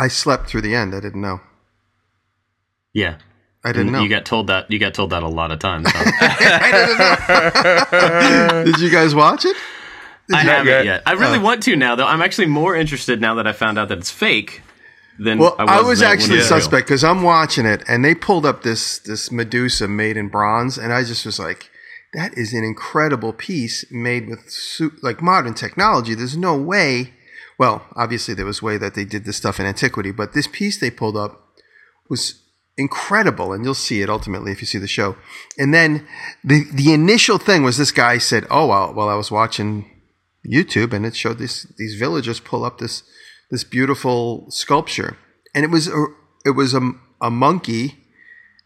[0.00, 0.94] I slept through the end.
[0.94, 1.40] I didn't know.
[2.94, 3.18] Yeah.
[3.62, 4.02] I didn't know.
[4.02, 4.70] You got told that.
[4.70, 5.86] You got told that a lot of times.
[5.90, 6.10] Huh?
[6.20, 6.70] I
[7.90, 8.64] didn't know.
[8.72, 9.54] Did you guys watch it?
[10.32, 10.84] I haven't yet.
[10.86, 11.02] yet.
[11.04, 11.42] I really oh.
[11.42, 12.06] want to now, though.
[12.06, 14.62] I'm actually more interested now that I found out that it's fake.
[15.18, 18.14] Than Well, I was, I was actually it suspect because I'm watching it, and they
[18.14, 21.68] pulled up this this Medusa made in bronze, and I just was like,
[22.14, 26.14] "That is an incredible piece made with su- like modern technology.
[26.14, 27.12] There's no way."
[27.60, 30.80] Well, obviously there was way that they did this stuff in antiquity, but this piece
[30.80, 31.58] they pulled up
[32.08, 32.42] was
[32.78, 35.16] incredible, and you'll see it ultimately if you see the show.
[35.58, 36.08] And then
[36.42, 39.90] the the initial thing was this guy said, "Oh well, well I was watching
[40.42, 43.02] YouTube, and it showed this these villagers pull up this
[43.50, 45.18] this beautiful sculpture,
[45.54, 46.06] and it was a
[46.46, 46.80] it was a,
[47.20, 48.06] a monkey,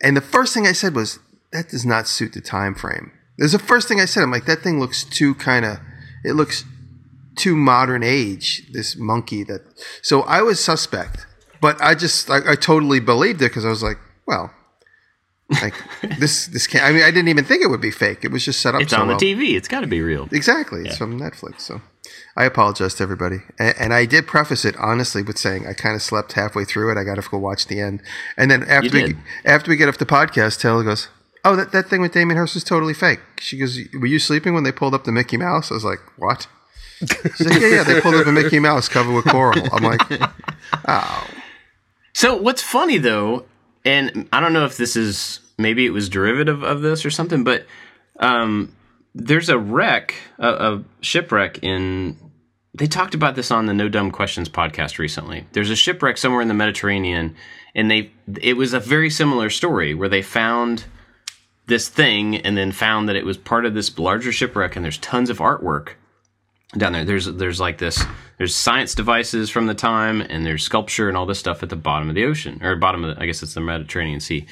[0.01, 1.19] and the first thing I said was
[1.51, 3.11] that does not suit the time frame.
[3.39, 4.23] There's the first thing I said.
[4.23, 5.79] I'm like that thing looks too kind of
[6.25, 6.65] it looks
[7.37, 8.71] too modern age.
[8.73, 9.63] This monkey that
[10.03, 11.27] so I was suspect,
[11.61, 14.53] but I just I, I totally believed it because I was like, well.
[15.61, 15.75] Like
[16.19, 16.85] this, this can't.
[16.85, 18.25] I mean, I didn't even think it would be fake.
[18.25, 18.81] It was just set up.
[18.81, 19.21] It's so on the well.
[19.21, 19.55] TV.
[19.55, 20.27] It's got to be real.
[20.33, 20.85] Exactly.
[20.87, 21.61] It's from Netflix.
[21.61, 21.83] So
[22.37, 23.39] I apologize to everybody.
[23.59, 26.91] And, and I did preface it honestly with saying I kind of slept halfway through
[26.91, 26.99] it.
[26.99, 28.03] I got to go watch the end.
[28.37, 29.17] And then after we, did.
[29.45, 31.09] after we get off the podcast, Taylor goes,
[31.47, 33.21] Oh, that, that thing with Damien Hirst is totally fake.
[33.39, 35.71] She goes, Were you sleeping when they pulled up the Mickey Mouse?
[35.71, 36.47] I was like, What?
[37.37, 39.59] She's like, Yeah, yeah, they pulled up a Mickey Mouse covered with coral.
[39.73, 40.01] I'm like,
[40.89, 41.27] Oh.
[42.13, 43.45] So what's funny though,
[43.85, 47.45] and I don't know if this is maybe it was derivative of this or something,
[47.45, 47.67] but
[48.21, 48.75] um,
[49.15, 52.17] there's a wreck, a, a shipwreck in.
[52.77, 55.47] They talked about this on the No Dumb Questions podcast recently.
[55.53, 57.37] There's a shipwreck somewhere in the Mediterranean,
[57.75, 58.11] and they
[58.41, 60.85] it was a very similar story where they found
[61.67, 64.99] this thing and then found that it was part of this larger shipwreck, and there's
[64.99, 65.91] tons of artwork
[66.77, 67.05] down there.
[67.05, 68.05] There's there's like this
[68.39, 71.77] there's science devices from the time and there's sculpture and all this stuff at the
[71.77, 74.47] bottom of the ocean or bottom of the, I guess it's the Mediterranean Sea.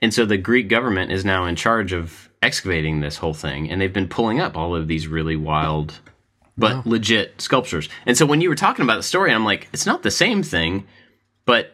[0.00, 3.80] And so the Greek government is now in charge of excavating this whole thing and
[3.80, 6.00] they've been pulling up all of these really wild
[6.58, 7.88] but legit sculptures.
[8.04, 10.42] And so when you were talking about the story I'm like it's not the same
[10.42, 10.86] thing
[11.44, 11.72] but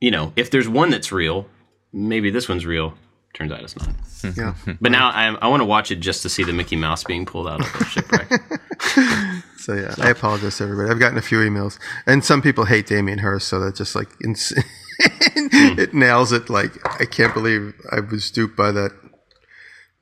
[0.00, 1.46] you know, if there's one that's real,
[1.92, 2.94] maybe this one's real.
[3.34, 4.36] Turns out it's not.
[4.36, 4.54] Yeah.
[4.80, 7.26] But now I, I want to watch it just to see the Mickey Mouse being
[7.26, 8.30] pulled out of the shipwreck.
[9.68, 10.88] So yeah, I apologize to everybody.
[10.88, 14.08] I've gotten a few emails, and some people hate Damien Hirst, so that just like
[14.24, 14.48] ins-
[15.02, 15.78] hmm.
[15.78, 16.48] it nails it.
[16.48, 18.92] Like I can't believe I was duped by that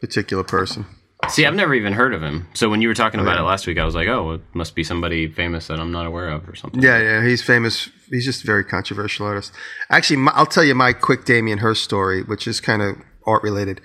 [0.01, 0.87] particular person.
[1.29, 2.47] See, I've never even heard of him.
[2.55, 4.77] So when you were talking about it last week, I was like, oh, it must
[4.77, 6.81] be somebody famous that I'm not aware of or something.
[6.81, 7.89] Yeah, yeah, he's famous.
[8.09, 9.53] He's just a very controversial artist.
[9.91, 13.43] Actually, my, I'll tell you my quick Damien Hirst story, which is kind of art
[13.43, 13.81] related.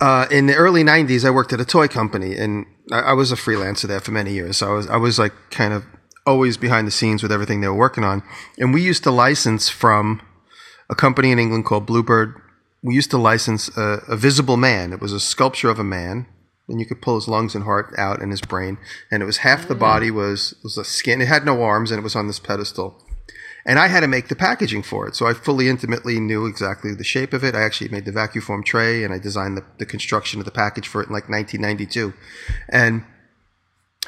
[0.00, 3.32] Uh, in the early '90s, I worked at a toy company, and I, I was
[3.32, 4.58] a freelancer there for many years.
[4.58, 5.84] So I was, I was like kind of
[6.26, 8.22] always behind the scenes with everything they were working on.
[8.58, 10.20] And we used to license from
[10.90, 12.34] a company in England called Bluebird.
[12.82, 14.92] We used to license a, a visible man.
[14.92, 16.26] It was a sculpture of a man,
[16.68, 18.78] and you could pull his lungs and heart out and his brain.
[19.10, 21.20] And it was half the body was was a skin.
[21.20, 23.02] It had no arms, and it was on this pedestal.
[23.68, 25.14] And I had to make the packaging for it.
[25.14, 27.54] So I fully intimately knew exactly the shape of it.
[27.54, 30.50] I actually made the vacuum form tray and I designed the, the construction of the
[30.50, 32.14] package for it in like 1992.
[32.70, 33.04] And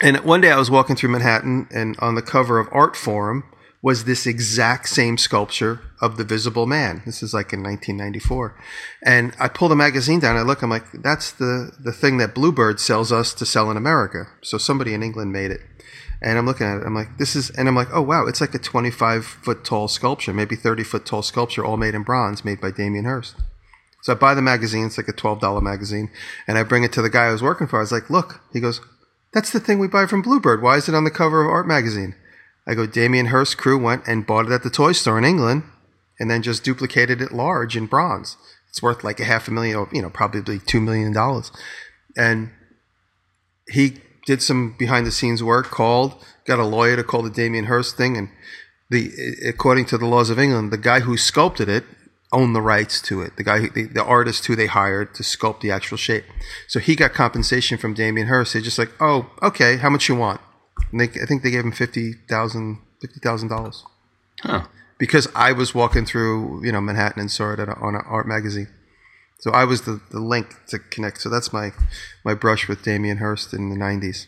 [0.00, 3.42] and one day I was walking through Manhattan and on the cover of Artforum
[3.82, 7.02] was this exact same sculpture of the visible man.
[7.04, 8.58] This is like in 1994.
[9.04, 10.36] And I pull the magazine down.
[10.36, 13.76] I look, I'm like, that's the, the thing that Bluebird sells us to sell in
[13.76, 14.24] America.
[14.42, 15.60] So somebody in England made it.
[16.22, 16.86] And I'm looking at it.
[16.86, 19.88] I'm like, this is, and I'm like, oh wow, it's like a 25 foot tall
[19.88, 23.36] sculpture, maybe 30 foot tall sculpture, all made in bronze, made by Damien Hirst.
[24.02, 24.86] So I buy the magazine.
[24.86, 26.10] It's like a $12 magazine.
[26.46, 27.78] And I bring it to the guy I was working for.
[27.78, 28.80] I was like, look, he goes,
[29.32, 30.62] that's the thing we buy from Bluebird.
[30.62, 32.14] Why is it on the cover of Art Magazine?
[32.66, 35.64] I go, Damien Hirst crew went and bought it at the toy store in England
[36.18, 38.36] and then just duplicated it large in bronze.
[38.68, 41.14] It's worth like a half a million, you know, probably $2 million.
[42.16, 42.50] And
[43.68, 47.66] he did some behind the scenes work, called, got a lawyer to call the Damien
[47.66, 48.16] Hirst thing.
[48.16, 48.28] And
[48.90, 49.10] the,
[49.46, 51.84] according to the laws of England, the guy who sculpted it
[52.32, 53.36] owned the rights to it.
[53.36, 56.24] The guy, who, the, the artist who they hired to sculpt the actual shape.
[56.68, 58.52] So he got compensation from Damien Hirst.
[58.52, 60.40] They're just like, oh, okay, how much you want?
[60.92, 63.84] And they, I think they gave him fifty thousand, fifty thousand dollars
[64.42, 64.64] Huh.
[64.98, 68.02] because I was walking through, you know, Manhattan and saw it at a, on an
[68.06, 68.68] art magazine.
[69.40, 71.20] So I was the, the link to connect.
[71.20, 71.72] So that's my
[72.24, 74.26] my brush with Damien Hirst in the '90s.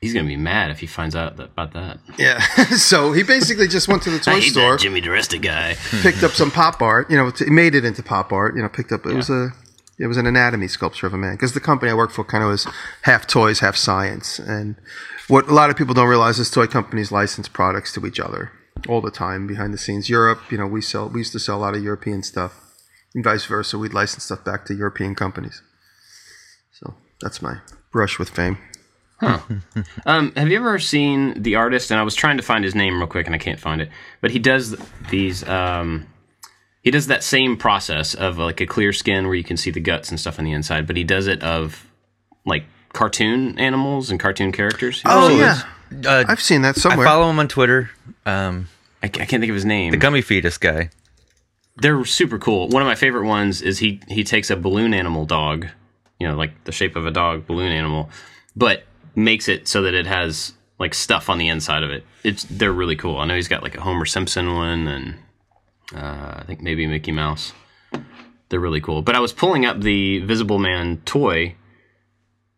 [0.00, 1.98] He's gonna be mad if he finds out that, about that.
[2.18, 2.40] Yeah.
[2.76, 5.76] so he basically just went to the toy store, Jimmy DiResta guy.
[6.02, 7.10] picked up some pop art.
[7.10, 8.56] You know, t- made it into pop art.
[8.56, 9.06] You know, picked up.
[9.06, 9.50] It was a
[9.98, 12.42] it was an anatomy sculpture of a man because the company I worked for kind
[12.42, 12.66] of was
[13.02, 14.40] half toys, half science.
[14.40, 14.74] And
[15.28, 18.50] what a lot of people don't realize is toy companies license products to each other.
[18.88, 20.08] all the time behind the scenes.
[20.08, 22.61] Europe, you know, we sell we used to sell a lot of European stuff,
[23.14, 23.78] and vice versa.
[23.78, 25.62] We'd license stuff back to European companies.
[26.72, 27.58] So that's my
[27.90, 28.58] brush with fame.
[30.04, 31.92] Um, have you ever seen the artist?
[31.92, 33.88] And I was trying to find his name real quick, and I can't find it.
[34.20, 34.74] But he does
[35.10, 35.46] these.
[35.48, 36.08] Um,
[36.82, 39.78] he does that same process of like a clear skin where you can see the
[39.80, 41.86] guts and stuff on the inside, but he does it of
[42.44, 45.00] like cartoon animals and cartoon characters.
[45.04, 45.62] Oh So yeah,
[46.04, 46.92] Uh, I've seen that somewhere.
[46.92, 47.06] I somewhere.
[47.06, 47.90] follow him on Twitter.
[48.26, 48.68] Um,
[49.02, 49.92] I, I can't think of his name.
[49.92, 50.90] the gummy fetus guy.
[51.76, 52.68] They're super cool.
[52.68, 55.66] One of my favorite ones is he he takes a balloon animal dog,
[56.18, 58.10] you know, like the shape of a dog, balloon animal,
[58.54, 58.84] but
[59.14, 62.04] makes it so that it has like stuff on the inside of it.
[62.24, 63.18] It's they're really cool.
[63.18, 65.14] I know he's got like a Homer Simpson one and
[65.94, 67.52] uh, I think maybe Mickey Mouse.
[68.48, 69.00] They're really cool.
[69.00, 71.54] But I was pulling up the Visible Man toy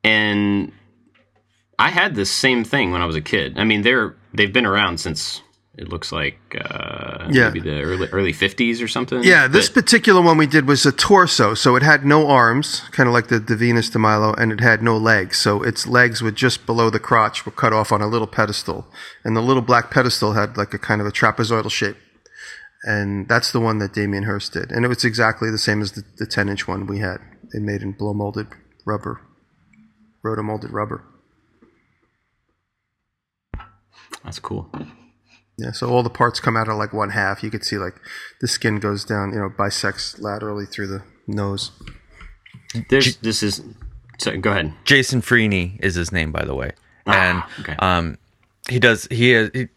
[0.03, 0.73] and
[1.79, 3.59] I had this same thing when I was a kid.
[3.59, 5.43] I mean, they're they've been around since
[5.77, 7.49] it looks like uh, Yeah.
[7.49, 9.23] maybe the early early fifties or something.
[9.25, 12.83] Yeah, this But- particular one we did was a torso, so it had no arms,
[12.93, 15.37] kind of like the, the Venus de Milo, and it had no legs.
[15.39, 18.87] So its legs were just below the crotch, were cut off on a little pedestal,
[19.25, 21.97] and the little black pedestal had like a kind of a trapezoidal shape,
[22.85, 25.93] and that's the one that Damien Hirst did, and it was exactly the same as
[25.93, 27.19] the, the 10 inch one we had.
[27.53, 28.47] It made in blow molded
[28.87, 29.21] rubber,
[30.25, 31.03] rotomolded rubber.
[34.25, 34.71] That's cool.
[35.57, 37.43] Yeah, so all the parts come out of like one half.
[37.43, 37.95] You could see like
[38.41, 41.71] the skin goes down, you know, bisects laterally through the nose.
[42.91, 43.63] There's this is.
[44.19, 44.73] So go ahead.
[44.85, 46.73] Jason Freeny is his name, by the way,
[47.07, 47.77] and Ah, okay.
[47.79, 48.19] um,
[48.69, 49.69] he does he, he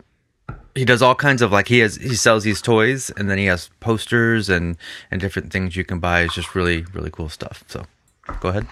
[0.73, 3.45] he does all kinds of like he has he sells these toys, and then he
[3.45, 4.77] has posters and
[5.11, 6.21] and different things you can buy.
[6.21, 7.63] It's just really really cool stuff.
[7.67, 7.85] So,
[8.39, 8.67] go ahead.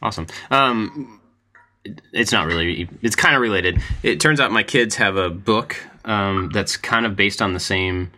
[0.00, 0.26] Awesome.
[0.52, 1.17] Um, it-
[2.12, 2.88] it's not really.
[3.02, 3.80] It's kind of related.
[4.02, 7.60] It turns out my kids have a book um, that's kind of based on the
[7.60, 8.10] same.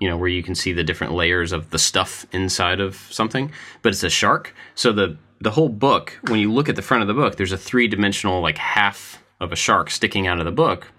[0.00, 3.50] You know, where you can see the different layers of the stuff inside of something,
[3.82, 4.54] but it's a shark.
[4.76, 7.52] So the the whole book, when you look at the front of the book, there's
[7.52, 10.92] a three dimensional like half of a shark sticking out of the book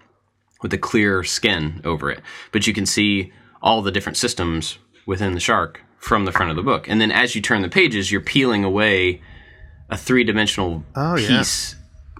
[0.62, 2.20] with a clear skin over it.
[2.52, 3.32] But you can see
[3.62, 6.88] all the different systems within the shark from the front of the book.
[6.88, 9.20] And then as you turn the pages, you're peeling away
[9.90, 11.28] a three dimensional Oh, yeah.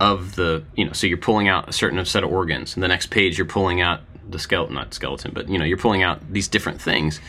[0.01, 2.75] Piece of the, you know, so you're pulling out a certain set of organs.
[2.75, 5.77] And the next page, you're pulling out the skeleton, not skeleton, but, you know, you're
[5.77, 7.21] pulling out these different things.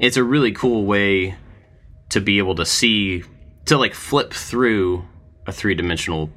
[0.00, 1.36] It's a really cool way
[2.10, 3.22] to be able to see,
[3.66, 5.04] to like flip through
[5.46, 6.30] a three dimensional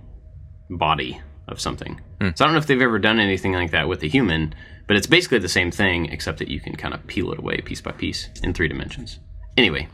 [0.69, 1.99] body of something.
[2.19, 2.29] Hmm.
[2.35, 4.53] So I don't know if they've ever done anything like that with a human,
[4.87, 7.57] but it's basically the same thing, except that you can kind of peel it away
[7.61, 9.19] piece by piece in three dimensions.
[9.57, 9.87] Anyway,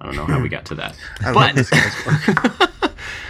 [0.00, 0.96] I don't know how we got to that,
[1.34, 2.92] but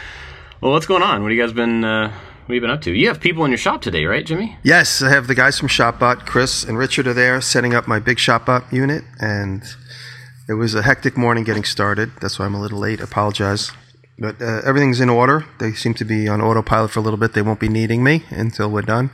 [0.61, 1.23] well, what's going on?
[1.23, 1.85] What have you guys been?
[1.85, 2.93] Uh, what have you been up to?
[2.93, 4.56] You have people in your shop today, right, Jimmy?
[4.62, 7.99] Yes, I have the guys from ShopBot, Chris and Richard are there setting up my
[7.99, 9.64] big ShopBot unit, and
[10.49, 12.12] it was a hectic morning getting started.
[12.20, 13.00] That's why I'm a little late.
[13.00, 13.73] Apologize,
[14.19, 15.44] but uh, everything's in order.
[15.58, 17.32] They seem to be on autopilot for a little bit.
[17.32, 19.11] They won't be needing me until we're done.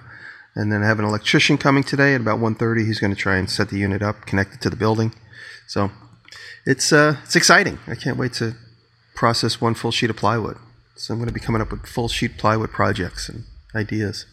[0.54, 2.84] And then I have an electrician coming today at about 1.30.
[2.84, 5.14] He's going to try and set the unit up, connect it to the building.
[5.66, 5.90] So
[6.66, 7.78] it's uh, it's exciting.
[7.86, 8.54] I can't wait to
[9.14, 10.58] process one full sheet of plywood.
[10.96, 13.44] So I'm going to be coming up with full sheet plywood projects and
[13.74, 14.26] ideas.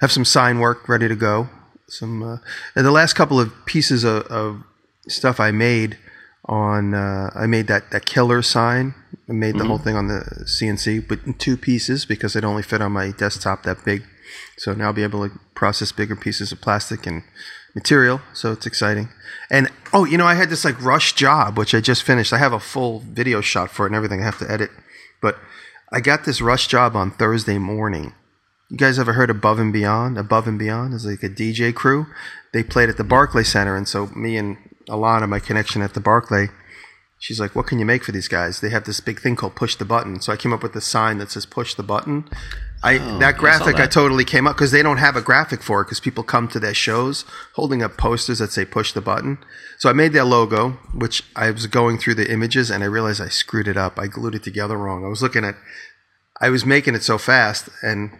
[0.00, 1.48] Have some sign work ready to go.
[1.88, 2.36] Some uh,
[2.74, 4.62] and the last couple of pieces of, of
[5.08, 5.98] stuff I made
[6.46, 8.94] on uh, I made that that killer sign.
[9.28, 12.62] I made the whole thing on the CNC, but in two pieces because it only
[12.62, 14.04] fit on my desktop that big.
[14.58, 17.22] So now I'll be able to process bigger pieces of plastic and
[17.74, 18.20] material.
[18.34, 19.08] So it's exciting.
[19.50, 22.32] And oh, you know, I had this like rush job which I just finished.
[22.32, 24.20] I have a full video shot for it and everything.
[24.20, 24.70] I have to edit,
[25.22, 25.38] but
[25.94, 28.14] I got this rush job on Thursday morning.
[28.68, 30.18] You guys ever heard Above and Beyond?
[30.18, 32.06] Above and Beyond is like a DJ crew.
[32.52, 34.56] They played at the Barclay Center, and so me and
[34.88, 36.48] Alana, my connection at the Barclay,
[37.24, 39.56] she's like, "What can you make for these guys?" They have this big thing called
[39.56, 40.20] Push the Button.
[40.20, 42.28] So I came up with a sign that says Push the Button.
[42.82, 43.92] I oh, that graphic I, that.
[43.92, 46.60] totally came up because they don't have a graphic for it because people come to
[46.60, 49.38] their shows holding up posters that say Push the Button.
[49.78, 53.22] So I made their logo, which I was going through the images and I realized
[53.22, 53.98] I screwed it up.
[53.98, 55.02] I glued it together wrong.
[55.02, 55.54] I was looking at,
[56.42, 58.10] I was making it so fast and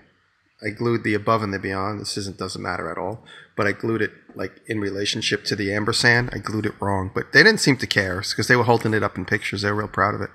[0.64, 2.00] I glued the above and the beyond.
[2.00, 3.24] This isn't doesn't matter at all.
[3.56, 6.30] But I glued it like in relationship to the ampersand.
[6.32, 9.02] I glued it wrong, but they didn't seem to care because they were holding it
[9.02, 9.62] up in pictures.
[9.62, 10.30] They were real proud of it,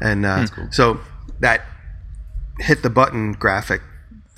[0.00, 1.00] and uh, so
[1.40, 1.62] that
[2.58, 3.80] hit the button graphic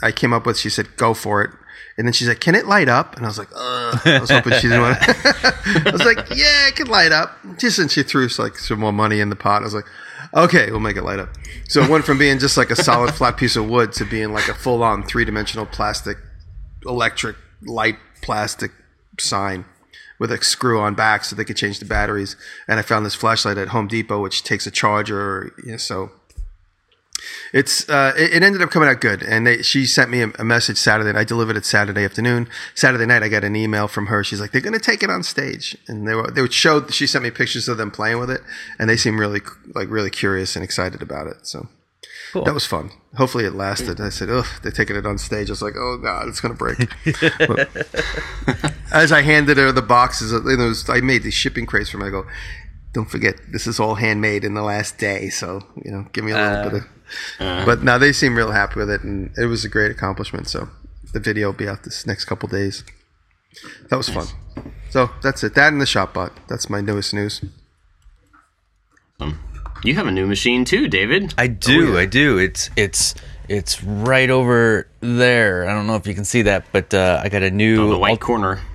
[0.03, 0.59] I came up with.
[0.59, 1.51] She said, "Go for it."
[1.97, 4.31] And then she said, "Can it light up?" And I was like, "Uh." I was
[4.31, 4.99] hoping she didn't want.
[5.87, 8.93] I was like, "Yeah, it can light up." Just and she threw like some more
[8.93, 9.63] money in the pot.
[9.63, 9.87] I was like,
[10.35, 11.31] "Okay, we'll make it light up."
[11.69, 14.33] So it went from being just like a solid flat piece of wood to being
[14.33, 16.19] like a full on three dimensional plastic
[16.85, 18.73] electric light plastic
[19.19, 19.65] sign
[20.19, 22.37] with a screw on back so they could change the batteries.
[22.69, 25.53] And I found this flashlight at Home Depot, which takes a charger.
[25.65, 26.13] You know, so
[27.53, 29.23] it's uh, it, it ended up coming out good.
[29.23, 31.11] And they, she sent me a, a message Saturday.
[31.11, 32.49] And I delivered it Saturday afternoon.
[32.75, 34.25] Saturday night, I got an email from her.
[34.25, 36.87] She's like, "They're going to take it on stage," and they were they would show.
[36.89, 38.41] She sent me pictures of them playing with it,
[38.79, 39.41] and they seem really
[39.75, 41.47] like really curious and excited about it.
[41.47, 41.69] So.
[42.33, 42.45] Cool.
[42.45, 42.91] That was fun.
[43.17, 44.01] Hopefully it lasted.
[44.01, 46.55] I said, "Oh, they're taking it on stage." I was like, "Oh God, it's gonna
[46.55, 46.79] break."
[47.39, 47.69] But
[48.91, 52.07] as I handed her the boxes, you know, I made these shipping crates for them.
[52.07, 52.27] I go,
[52.95, 56.33] "Don't forget, this is all handmade in the last day." So you know, give me
[56.33, 56.89] a little bit of.
[57.39, 60.49] But now they seem real happy with it, and it was a great accomplishment.
[60.49, 60.69] So
[61.13, 62.85] the video will be out this next couple days.
[63.91, 64.27] That was fun.
[64.91, 65.55] So that's it.
[65.55, 66.33] That and the ShopBot.
[66.49, 67.43] That's my newest news.
[69.21, 69.39] Um,
[69.85, 71.35] you have a new machine too, David.
[71.37, 71.99] I do, yeah.
[71.99, 72.39] I do.
[72.39, 73.15] It's it's
[73.49, 75.69] it's right over there.
[75.69, 77.91] I don't know if you can see that, but uh, I got a new On
[77.91, 78.61] the white Ult- corner.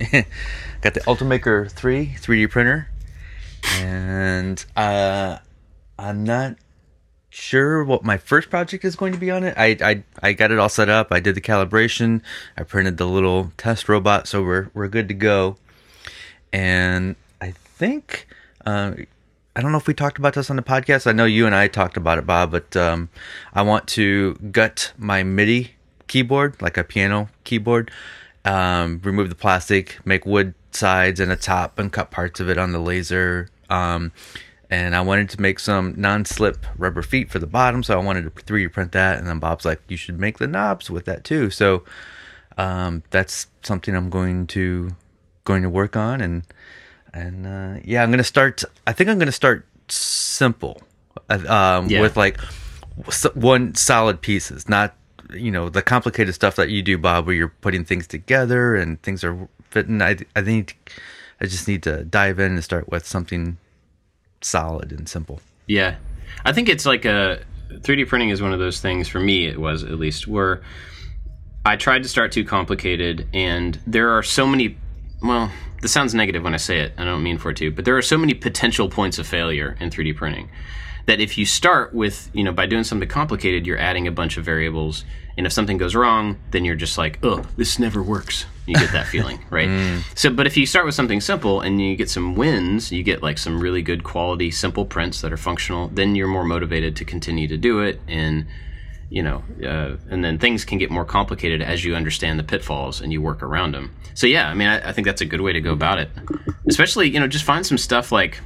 [0.80, 2.88] got the Ultimaker 3 3D printer,
[3.80, 5.38] and uh,
[5.98, 6.56] I'm not
[7.38, 9.54] sure what my first project is going to be on it.
[9.56, 11.08] I, I I got it all set up.
[11.12, 12.22] I did the calibration.
[12.56, 15.56] I printed the little test robot, so we're we're good to go.
[16.52, 18.26] And I think
[18.66, 18.92] uh,
[19.54, 21.06] I don't know if we talked about this on the podcast.
[21.06, 22.50] I know you and I talked about it, Bob.
[22.50, 23.08] But um,
[23.54, 25.72] I want to gut my MIDI
[26.06, 27.90] keyboard, like a piano keyboard.
[28.44, 32.58] Um, remove the plastic, make wood sides and a top, and cut parts of it
[32.58, 33.48] on the laser.
[33.68, 34.12] Um,
[34.70, 38.22] and I wanted to make some non-slip rubber feet for the bottom, so I wanted
[38.24, 39.18] to 3D print that.
[39.18, 41.84] And then Bob's like, "You should make the knobs with that too." So
[42.56, 44.90] um, that's something I'm going to
[45.44, 46.42] going to work on, and
[47.14, 48.62] and uh, yeah, I'm gonna start.
[48.86, 50.82] I think I'm gonna start simple,
[51.30, 52.00] uh, um, Yeah.
[52.02, 52.38] with like
[53.34, 54.94] one solid pieces, not
[55.32, 59.00] you know the complicated stuff that you do, Bob, where you're putting things together and
[59.02, 60.02] things are fitting.
[60.02, 60.76] I I think
[61.40, 63.56] I just need to dive in and start with something
[64.40, 65.40] solid and simple.
[65.66, 65.96] Yeah.
[66.44, 69.60] I think it's like a 3D printing is one of those things for me it
[69.60, 70.62] was at least where
[71.64, 74.78] I tried to start too complicated and there are so many
[75.22, 75.50] well,
[75.82, 76.92] this sounds negative when I say it.
[76.96, 79.76] I don't mean for it to, but there are so many potential points of failure
[79.80, 80.48] in 3D printing
[81.06, 84.36] that if you start with, you know, by doing something complicated, you're adding a bunch
[84.36, 85.04] of variables
[85.38, 88.92] and if something goes wrong, then you're just like, "Oh, this never works." You get
[88.92, 90.02] that feeling, right?
[90.14, 93.22] So, but if you start with something simple and you get some wins, you get
[93.22, 97.04] like some really good quality simple prints that are functional, then you're more motivated to
[97.04, 98.46] continue to do it and
[99.10, 103.00] you know, uh, and then things can get more complicated as you understand the pitfalls
[103.00, 103.94] and you work around them.
[104.12, 106.10] So yeah, I mean, I, I think that's a good way to go about it.
[106.66, 108.40] Especially, you know, just find some stuff like,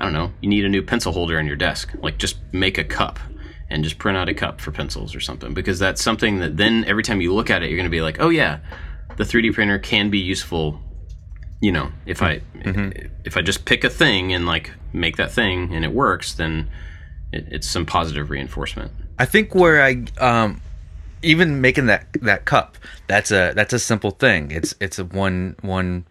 [0.00, 1.92] I don't know, you need a new pencil holder in your desk.
[2.00, 3.18] Like, just make a cup
[3.68, 6.84] and just print out a cup for pencils or something because that's something that then
[6.84, 8.60] every time you look at it, you're going to be like, oh yeah,
[9.16, 10.80] the 3D printer can be useful.
[11.60, 12.42] You know, if I
[13.24, 16.70] if I just pick a thing and like make that thing and it works, then
[17.32, 18.92] it, it's some positive reinforcement.
[19.18, 20.60] I think where I um
[21.22, 24.50] even making that that cup that's a that's a simple thing.
[24.50, 26.06] It's it's a one one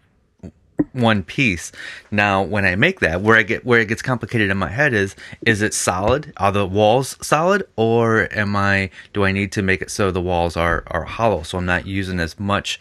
[0.94, 1.72] one piece.
[2.12, 4.94] Now when I make that where I get where it gets complicated in my head
[4.94, 5.16] is
[5.46, 6.34] is it solid?
[6.38, 10.22] Are the walls solid or am I do I need to make it so the
[10.22, 12.80] walls are are hollow so I'm not using as much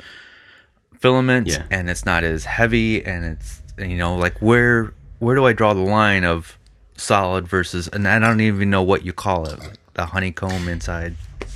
[0.99, 1.65] filament Yeah.
[1.71, 5.75] and it's not as heavy and it's you know like where where do I draw
[5.75, 6.59] the line of
[6.97, 11.15] solid versus and I don't even know what you call it like the honeycomb inside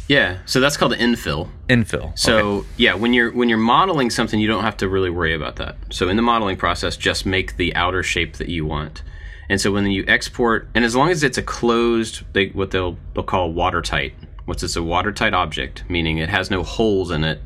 [0.09, 1.51] Yeah, so that's called infill.
[1.69, 2.69] infill So Okay.
[2.79, 5.77] yeah, when you're when you're modeling something, you don't have to really worry about that.
[5.91, 9.03] So in the modeling process, just make the outer shape that you want.
[9.51, 12.99] And so when you export, and as long as it's a closed, they, what they'll
[13.15, 14.15] they'll call watertight.
[14.45, 17.41] What's it's A watertight object, meaning it has no holes in it.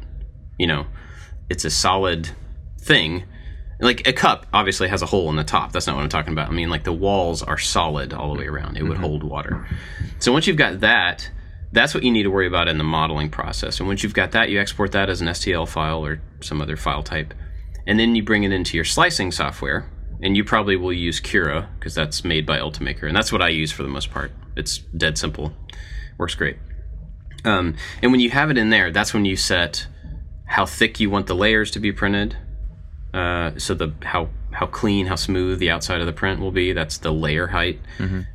[0.58, 0.86] You know,
[1.50, 2.30] it's a solid
[2.80, 3.24] thing.
[3.80, 5.72] Like a cup obviously has a hole in the top.
[5.72, 6.48] That's not what I'm talking about.
[6.48, 8.76] I mean, like the walls are solid all the way around.
[8.76, 9.02] It would mm-hmm.
[9.02, 9.66] hold water.
[10.20, 11.28] So once you've got that,
[11.72, 13.80] that's what you need to worry about in the modeling process.
[13.80, 16.76] And once you've got that, you export that as an STL file or some other
[16.76, 17.32] file type.
[17.86, 19.90] And then you bring it into your slicing software.
[20.22, 23.08] And you probably will use Cura because that's made by Ultimaker.
[23.08, 24.30] And that's what I use for the most part.
[24.56, 25.52] It's dead simple.
[26.16, 26.58] Works great.
[27.44, 29.88] Um, and when you have it in there, that's when you set
[30.44, 32.36] how thick you want the layers to be printed.
[33.12, 36.72] Uh, so the how how clean, how smooth the outside of the print will be.
[36.72, 37.80] That's the layer height.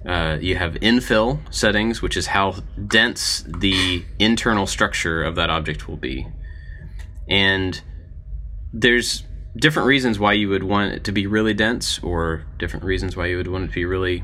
[0.08, 2.56] Uh, you have infill settings, which is how
[2.88, 6.28] dense the internal structure of that object will be.
[7.30, 7.82] And
[8.74, 9.24] there's
[9.56, 13.28] different reasons why you would want it to be really dense, or different reasons why
[13.28, 14.24] you would want it to be really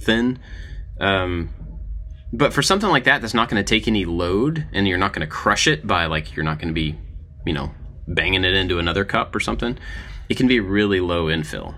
[0.00, 0.38] thin.
[1.00, 1.50] Um,
[2.32, 5.12] but for something like that, that's not going to take any load, and you're not
[5.12, 6.98] going to crush it by like you're not going to be,
[7.46, 7.70] you know,
[8.08, 9.78] banging it into another cup or something,
[10.28, 11.74] it can be really low infill.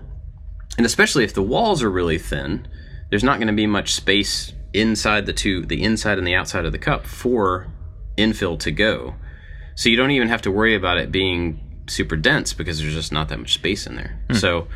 [0.77, 2.67] And especially if the walls are really thin,
[3.09, 6.65] there's not going to be much space inside the two, the inside and the outside
[6.65, 7.67] of the cup for
[8.17, 9.15] infill to go.
[9.75, 13.11] So you don't even have to worry about it being super dense because there's just
[13.11, 14.19] not that much space in there.
[14.29, 14.35] Hmm.
[14.35, 14.67] So,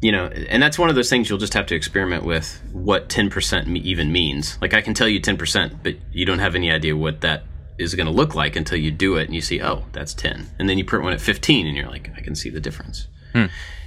[0.00, 3.08] you know, and that's one of those things you'll just have to experiment with what
[3.08, 4.58] 10% even means.
[4.60, 7.42] Like I can tell you 10%, but you don't have any idea what that
[7.78, 10.48] is going to look like until you do it and you see, oh, that's 10.
[10.58, 13.06] And then you print one at 15 and you're like, I can see the difference.
[13.32, 13.46] Hmm.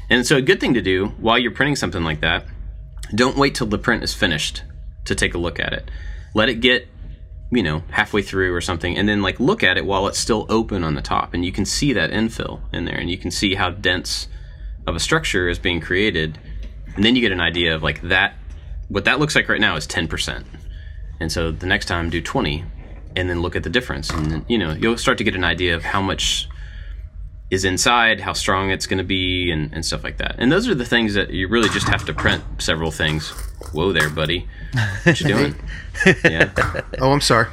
[0.09, 2.45] And so a good thing to do while you're printing something like that,
[3.13, 4.63] don't wait till the print is finished
[5.05, 5.89] to take a look at it.
[6.33, 6.87] Let it get
[7.51, 10.45] you know halfway through or something and then like look at it while it's still
[10.49, 13.29] open on the top and you can see that infill in there and you can
[13.29, 14.27] see how dense
[14.87, 16.39] of a structure is being created
[16.95, 18.35] and then you get an idea of like that
[18.87, 20.45] what that looks like right now is 10%
[21.19, 22.63] and so the next time do 20
[23.15, 25.43] and then look at the difference and then, you know you'll start to get an
[25.43, 26.47] idea of how much
[27.49, 30.67] is inside how strong it's going to be and, and stuff like that and those
[30.67, 33.29] are the things that you really just have to print several things
[33.73, 34.47] whoa there buddy
[35.03, 35.55] what you doing
[36.23, 36.49] yeah
[36.99, 37.47] Oh, I'm sorry.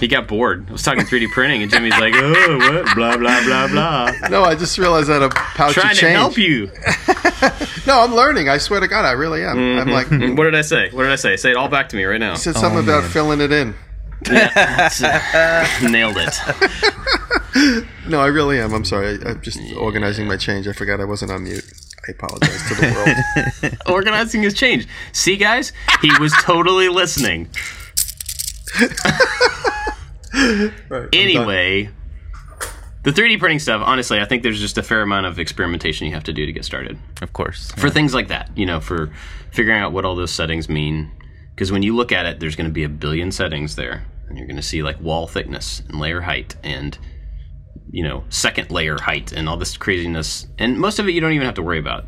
[0.00, 0.66] he got bored.
[0.68, 2.94] I was talking 3D printing, and Jimmy's like, "Oh, what?
[2.94, 6.16] Blah blah blah blah." No, I just realized that a pouch Trying of to change.
[6.16, 6.70] help you.
[7.86, 8.48] No, I'm learning.
[8.48, 9.56] I swear to God, I really am.
[9.58, 9.90] I'm mm-hmm.
[9.90, 10.90] like, What did I say?
[10.90, 11.36] What did I say?
[11.36, 12.34] Say it all back to me right now.
[12.34, 13.74] said something oh, about filling it in.
[15.90, 17.84] Nailed it.
[18.06, 18.74] No, I really am.
[18.74, 19.18] I'm sorry.
[19.24, 20.68] I, I'm just organizing my change.
[20.68, 21.64] I forgot I wasn't on mute.
[22.06, 23.78] I apologize to the world.
[23.86, 24.86] Organizing his change.
[25.12, 27.48] See, guys, he was totally listening.
[30.88, 31.88] Right, Anyway,
[33.04, 33.82] the 3D printing stuff.
[33.84, 36.52] Honestly, I think there's just a fair amount of experimentation you have to do to
[36.52, 36.98] get started.
[37.22, 37.70] Of course.
[37.72, 39.10] for things like that, you know, for
[39.50, 41.10] figuring out what all those settings mean.
[41.56, 44.36] Because when you look at it, there's going to be a billion settings there, and
[44.36, 46.98] you're going to see like wall thickness and layer height and
[47.90, 50.46] you know second layer height and all this craziness.
[50.58, 52.04] And most of it you don't even have to worry about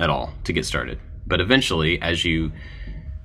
[0.00, 0.98] at all to get started.
[1.26, 2.50] But eventually, as you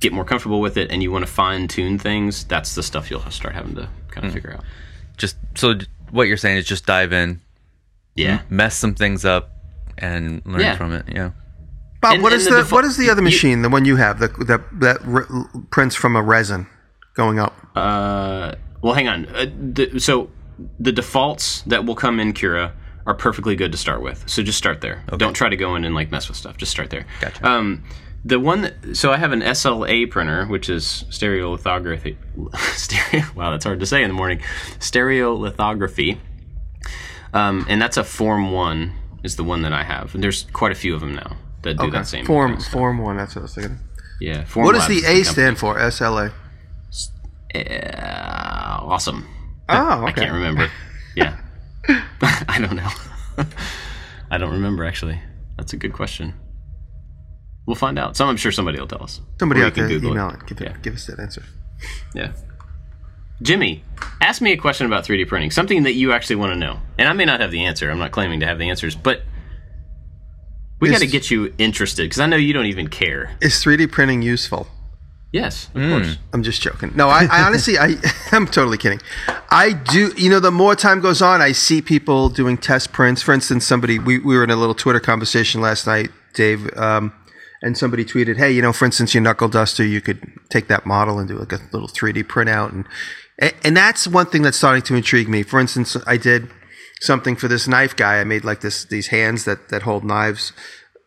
[0.02, 3.10] get more comfortable with it and you want to fine tune things, that's the stuff
[3.10, 4.36] you'll start having to kind of hmm.
[4.36, 4.66] figure out.
[5.16, 5.76] Just so
[6.12, 7.40] what you're saying is just dive in,
[8.16, 8.42] Yeah.
[8.50, 9.50] mess some things up,
[9.98, 10.76] and learn Yeah.
[10.76, 11.06] from it.
[11.08, 11.32] Yeah.
[12.04, 13.86] Bob, And- what and is the the, what is the other you- machine, the one
[13.86, 15.28] you have, the, that that r-
[15.72, 16.68] prints from a resin
[17.16, 17.54] going up?
[17.76, 19.26] Uh, well, hang on.
[19.28, 20.30] Uh, the, so
[20.80, 22.74] the defaults that will come in Cura
[23.06, 24.24] are perfectly good to start with.
[24.30, 25.04] So just start there.
[25.18, 26.58] Don't try to go in and like mess with stuff.
[26.58, 27.06] Just start there.
[27.22, 27.46] Gotcha.
[27.48, 27.84] Um,
[28.26, 32.16] the one that, so I have an SLA printer, which is stereolithography.
[32.76, 33.26] Stereo.
[33.36, 34.40] Wow, that's hard to say in the morning.
[34.80, 36.18] Stereolithography.
[37.34, 40.14] Um, and that's a Form One is the one that I have.
[40.14, 42.64] And there's quite a few of them now that do that same form kind of
[42.64, 42.74] stuff.
[42.74, 43.18] form one.
[43.18, 43.80] That's what I was thinking.
[44.22, 44.46] Yeah.
[44.46, 45.24] Form What does the A company.
[45.24, 45.76] stand for?
[45.78, 46.32] SLA.
[47.56, 49.28] Uh, awesome.
[49.70, 50.06] Oh, okay.
[50.08, 50.70] I can't remember.
[51.16, 51.38] Yeah.
[51.88, 52.90] I don't know.
[54.32, 55.20] I don't remember actually.
[55.58, 56.34] That's a good question.
[57.68, 58.18] We'll find out.
[58.18, 59.22] Some I'm sure somebody will tell us.
[59.40, 60.44] Somebody out can there, Google email it.
[60.48, 60.76] Give, Yeah.
[60.82, 61.44] give us that answer.
[62.16, 62.32] Yeah.
[63.44, 63.84] Jimmy,
[64.22, 66.80] ask me a question about 3D printing, something that you actually want to know.
[66.98, 67.92] And I may not have the answer.
[67.92, 69.22] I'm not claiming to have the answers, but
[70.84, 73.32] we got to get you interested because I know you don't even care.
[73.42, 74.68] Is 3D printing useful?
[75.32, 75.90] Yes, of Hmm.
[75.90, 76.18] course.
[76.32, 76.92] I'm just joking.
[76.96, 77.96] No, I, I honestly, I,
[78.32, 79.02] I'm totally kidding.
[79.50, 83.24] I do, you know, the more time goes on, I see people doing test prints.
[83.24, 87.14] For instance, somebody, we, we were in a little Twitter conversation last night, Dave, um,
[87.64, 90.86] and somebody tweeted, hey, you know, for instance, your knuckle duster, you could take that
[90.86, 92.72] model and do like a little 3D printout.
[92.72, 92.86] And,
[93.64, 95.42] and that's one thing that's starting to intrigue me.
[95.42, 96.50] For instance, I did
[97.04, 98.20] something for this knife guy.
[98.20, 100.54] I made like this, these hands that, that hold knives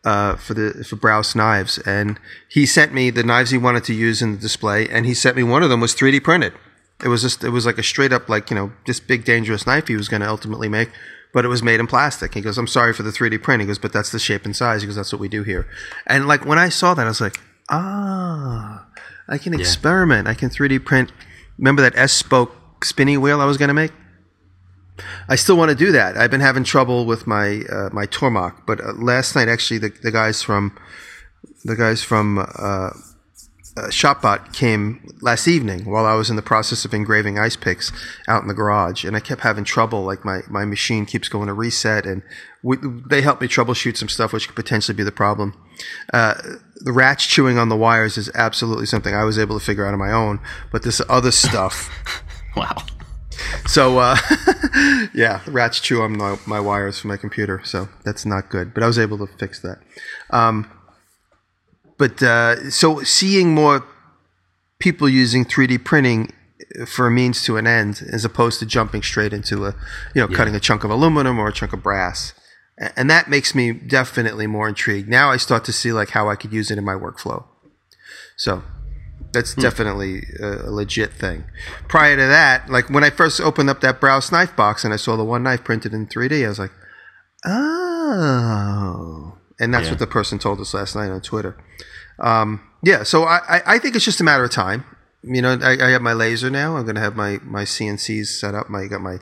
[0.05, 2.17] uh, for the for Browse knives, and
[2.49, 5.35] he sent me the knives he wanted to use in the display, and he sent
[5.35, 6.53] me one of them was 3D printed.
[7.03, 9.67] It was just it was like a straight up like you know this big dangerous
[9.67, 10.91] knife he was going to ultimately make,
[11.33, 12.35] but it was made in plastic.
[12.35, 13.61] He goes, I'm sorry for the 3D print.
[13.61, 14.81] He goes, but that's the shape and size.
[14.81, 15.67] He goes, that's what we do here.
[16.05, 18.85] And like when I saw that, I was like, ah,
[19.27, 20.27] I can experiment.
[20.27, 21.11] I can 3D print.
[21.57, 23.91] Remember that S spoke spinning wheel I was going to make?
[25.29, 26.17] I still want to do that.
[26.17, 29.89] I've been having trouble with my uh, my Tormach, but uh, last night actually the,
[30.01, 30.77] the guys from
[31.63, 32.91] the guys from uh,
[33.77, 37.91] uh, ShopBot came last evening while I was in the process of engraving ice picks
[38.27, 40.03] out in the garage, and I kept having trouble.
[40.03, 42.23] Like my, my machine keeps going to reset, and
[42.63, 45.53] we, they helped me troubleshoot some stuff, which could potentially be the problem.
[46.11, 46.33] Uh,
[46.77, 49.93] the rats chewing on the wires is absolutely something I was able to figure out
[49.93, 50.39] on my own,
[50.71, 51.89] but this other stuff.
[52.55, 52.75] Wow.
[53.65, 54.17] So uh,
[55.13, 58.73] yeah, rats chew on my, my wires for my computer, so that's not good.
[58.73, 59.79] But I was able to fix that.
[60.29, 60.71] Um,
[61.97, 63.85] but uh, so seeing more
[64.79, 66.31] people using 3D printing
[66.85, 69.75] for a means to an end, as opposed to jumping straight into a,
[70.13, 72.33] you know, cutting a chunk of aluminum or a chunk of brass.
[72.95, 75.09] And that makes me definitely more intrigued.
[75.09, 77.45] Now I start to see like how I could use it in my workflow.
[78.35, 78.63] So
[79.33, 81.43] that's definitely a, a legit thing.
[81.87, 84.97] Prior to that, like when I first opened up that Browse knife box and I
[84.97, 86.71] saw the one knife printed in 3D, I was like,
[88.07, 89.37] oh.
[89.59, 89.91] And that's Yeah.
[89.91, 91.57] what the person told us last night on Twitter.
[92.19, 94.85] Um, yeah, so I, I, I think it's just a matter of time.
[95.23, 96.77] You know, I, I have my laser now.
[96.77, 98.69] I'm going to have my, my CNCs set up.
[98.69, 99.17] My got my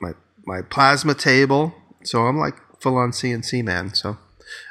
[0.00, 0.12] my
[0.46, 1.74] my plasma table.
[2.02, 3.94] So I'm like full on CNC man.
[3.94, 4.16] So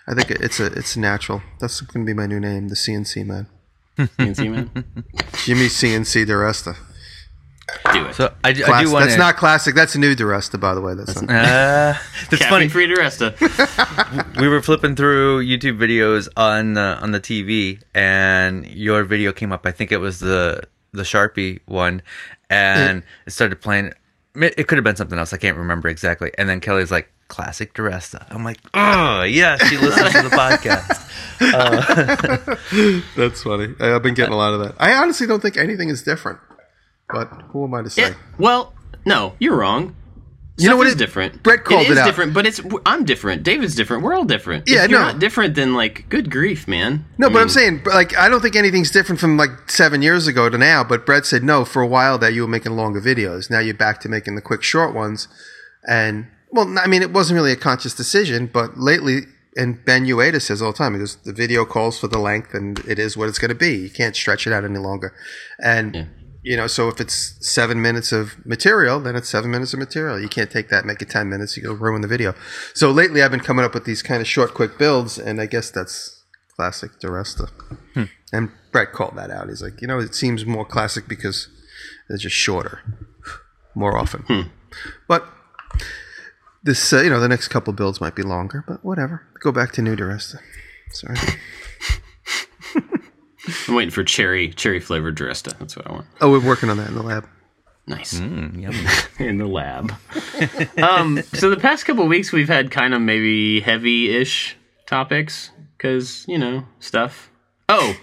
[0.08, 1.42] I think it's a it's natural.
[1.60, 3.48] That's going to be my new name, the CNC man.
[3.98, 4.72] CNC man,
[5.46, 6.76] Jimmy CNC DiResta.
[7.94, 8.16] do it.
[8.16, 9.74] So I, do- I do want that's not classic.
[9.76, 10.94] That's a new DiResta, by the way.
[10.96, 11.30] That's, not.
[11.36, 11.98] Uh,
[12.30, 12.68] that's funny.
[12.68, 14.38] Caffeine free DiResta.
[14.40, 19.52] we were flipping through YouTube videos on the on the TV, and your video came
[19.52, 19.66] up.
[19.66, 22.02] I think it was the the Sharpie one,
[22.50, 23.94] and it started playing.
[24.36, 25.34] It it could have been something else.
[25.34, 26.32] I can't remember exactly.
[26.38, 31.02] And then Kelly's like, "Classic DiResta." I'm like, "Oh yeah, she listens to the podcast."
[31.42, 32.56] Uh,
[33.18, 33.74] That's funny.
[33.80, 34.76] I- I've been getting a lot of that.
[34.80, 36.40] I honestly don't think anything is different.
[37.10, 38.02] But who am I to say?
[38.10, 38.74] Yeah, well,
[39.06, 39.96] no, you're wrong.
[40.58, 41.44] You know what is it- different.
[41.44, 42.06] Brett called it it is out.
[42.06, 43.44] different, but it's I'm different.
[43.44, 44.04] David's different.
[44.04, 44.70] We're all different.
[44.70, 45.08] Yeah, if you're no.
[45.08, 47.06] not different, then like, good grief, man.
[47.18, 50.28] No, I but I'm saying, like, I don't think anything's different from like seven years
[50.28, 50.82] ago to now.
[50.84, 53.50] But Brett said no for a while that you were making longer videos.
[53.52, 55.28] Now you're back to making the quick, short ones.
[55.88, 59.22] And well, I mean, it wasn't really a conscious decision, but lately,
[59.58, 62.54] and Ben Uyeda says all the time, he goes, the video calls for the length,
[62.54, 63.76] and it is what it's going to be.
[63.76, 65.14] You can't stretch it out any longer.
[65.64, 66.10] And
[66.46, 70.20] you know, so if it's seven minutes of material, then it's seven minutes of material.
[70.20, 71.58] You can't take that, and make it ten minutes.
[71.58, 72.36] You go ruin the video.
[72.76, 75.48] So lately, I've been coming up with these kind of short, quick builds, and I
[75.48, 76.24] guess that's
[76.56, 77.50] classic DiResta.
[77.96, 78.04] Hmm.
[78.32, 79.50] And Brett called that out.
[79.50, 81.48] He's like, you know, it seems more classic because
[82.08, 82.82] they're just shorter,
[83.74, 84.22] more often.
[84.22, 84.42] Hmm.
[85.08, 85.26] But
[86.66, 89.26] this, uh, you know, the next couple builds might be longer, but whatever.
[89.42, 90.38] Go back to new DiResta.
[90.92, 91.18] Sorry.
[93.68, 95.58] I'm waiting for cherry cherry flavored DiResta.
[95.60, 96.08] That's what I want.
[96.22, 97.28] Oh, we're working on that in the lab.
[97.88, 98.76] Nice Mm, yum.
[99.28, 99.94] in the lab.
[100.82, 106.38] um, so the past couple weeks we've had kind of maybe heavy-ish topics because you
[106.40, 107.30] know stuff.
[107.70, 107.96] Oh,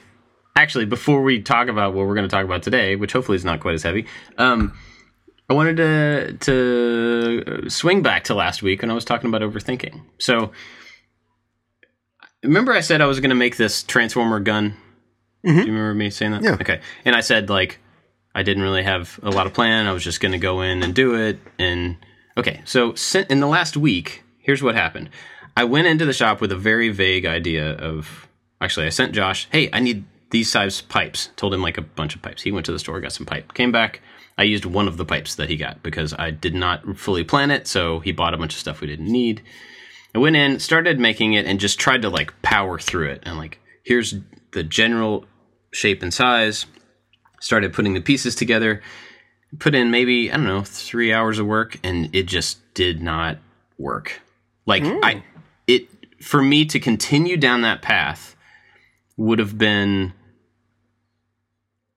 [0.55, 3.45] actually, before we talk about what we're going to talk about today, which hopefully is
[3.45, 4.07] not quite as heavy,
[4.39, 4.77] um,
[5.53, 10.01] I wanted to to swing back to last week when I was talking about overthinking.
[10.17, 10.51] So
[12.43, 14.79] remember, I said I was going to make this transformer gun.
[15.45, 15.59] Mm-hmm.
[15.59, 16.43] Do you remember me saying that?
[16.43, 16.55] Yeah.
[16.55, 16.81] Okay.
[17.05, 17.81] And I said like
[18.35, 19.87] I didn't really have a lot of plan.
[19.87, 21.39] I was just going to go in and do it.
[21.59, 21.99] And
[22.39, 22.95] okay, so
[23.29, 25.11] in the last week, here's what happened.
[25.55, 28.27] I went into the shop with a very vague idea of.
[28.59, 32.15] Actually, I sent Josh, "Hey, I need these size pipes." Told him like a bunch
[32.15, 32.41] of pipes.
[32.41, 34.01] He went to the store, got some pipe, came back.
[34.39, 37.51] I used one of the pipes that he got because I did not fully plan
[37.51, 37.67] it.
[37.67, 39.43] So he bought a bunch of stuff we didn't need.
[40.15, 43.23] I went in, started making it, and just tried to like power through it.
[43.25, 44.15] And like, here's
[44.53, 45.27] the general
[45.73, 46.67] shape and size.
[47.41, 48.83] Started putting the pieces together.
[49.59, 53.39] Put in maybe I don't know three hours of work, and it just did not
[53.79, 54.21] work.
[54.65, 54.99] Like hmm.
[55.03, 55.23] I,
[55.67, 55.89] it
[56.23, 58.37] for me to continue down that path
[59.17, 60.15] would have been.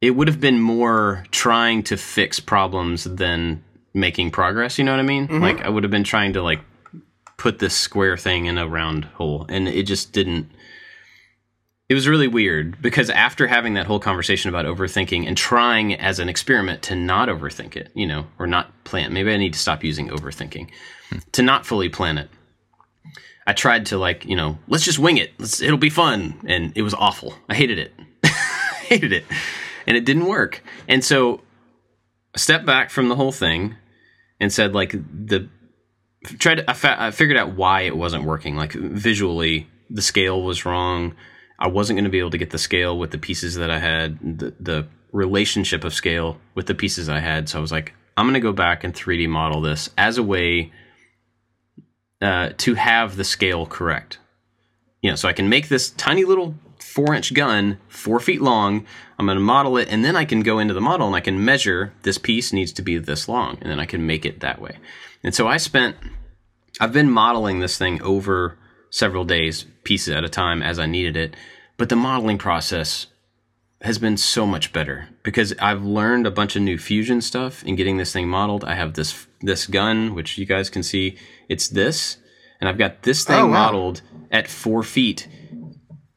[0.06, 3.64] It would have been more trying to fix problems than
[3.96, 4.78] making progress.
[4.78, 5.28] You know what I mean?
[5.28, 5.42] Mm-hmm.
[5.42, 6.60] Like I would have been trying to like
[7.38, 10.52] put this square thing in a round hole and it just didn't
[11.90, 16.20] it was really weird because after having that whole conversation about overthinking and trying as
[16.20, 19.60] an experiment to not overthink it you know or not plan maybe i need to
[19.60, 20.70] stop using overthinking
[21.10, 21.18] hmm.
[21.34, 22.30] to not fully plan it
[23.46, 25.32] i tried to like you know let's just wing it.
[25.38, 26.40] Let's, it'll be fun.
[26.48, 27.34] And it was awful.
[27.50, 27.94] I hated it.
[28.24, 28.30] I
[28.88, 29.26] hated it
[29.88, 30.64] and it didn't work.
[30.88, 31.42] And so
[32.34, 33.76] I stepped back from the whole thing
[34.40, 35.50] and said like the
[36.40, 38.56] tried to, I, fa- I figured out why it wasn't working.
[38.56, 41.16] Like visually the scale was wrong.
[41.60, 43.80] I wasn't going to be able to get the scale with the pieces that i
[43.80, 47.48] had the, the relationship of scale with the pieces i had.
[47.48, 50.24] So i was like i'm going to go back and 3d model this as a
[50.24, 50.72] way
[52.22, 54.20] uh, to have the scale correct.
[55.02, 56.56] You know so i can make this tiny little
[56.96, 58.86] four inch gun four feet long
[59.20, 61.20] i'm going to model it and then i can go into the model and i
[61.20, 64.40] can measure this piece needs to be this long and then i can make it
[64.40, 64.78] that way
[65.24, 65.96] and so i spent
[66.80, 68.58] I've been modeling this thing over
[68.90, 71.36] several days, pieces at a time as I needed it.
[71.78, 73.08] But the modeling process
[73.82, 77.76] has been so much better because I've learned a bunch of new fusion stuff in
[77.76, 78.64] getting this thing modeled.
[78.66, 81.18] I have this this gun, which you guys can see.
[81.48, 82.18] It's this,
[82.60, 83.66] and I've got this oh, thing Oh, wow.
[83.66, 85.28] modeled at four feet,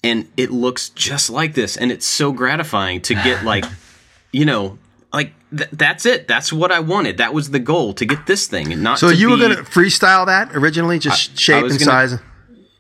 [0.04, 1.76] and it looks just like this.
[1.76, 3.64] And it's so gratifying to get like,
[4.32, 4.78] you know,
[5.12, 6.28] like th- that's it.
[6.28, 7.16] That's what I wanted.
[7.18, 8.98] That was the goal to get this thing, and not.
[8.98, 12.20] So to you were going to freestyle that originally, just shape was and gonna- size.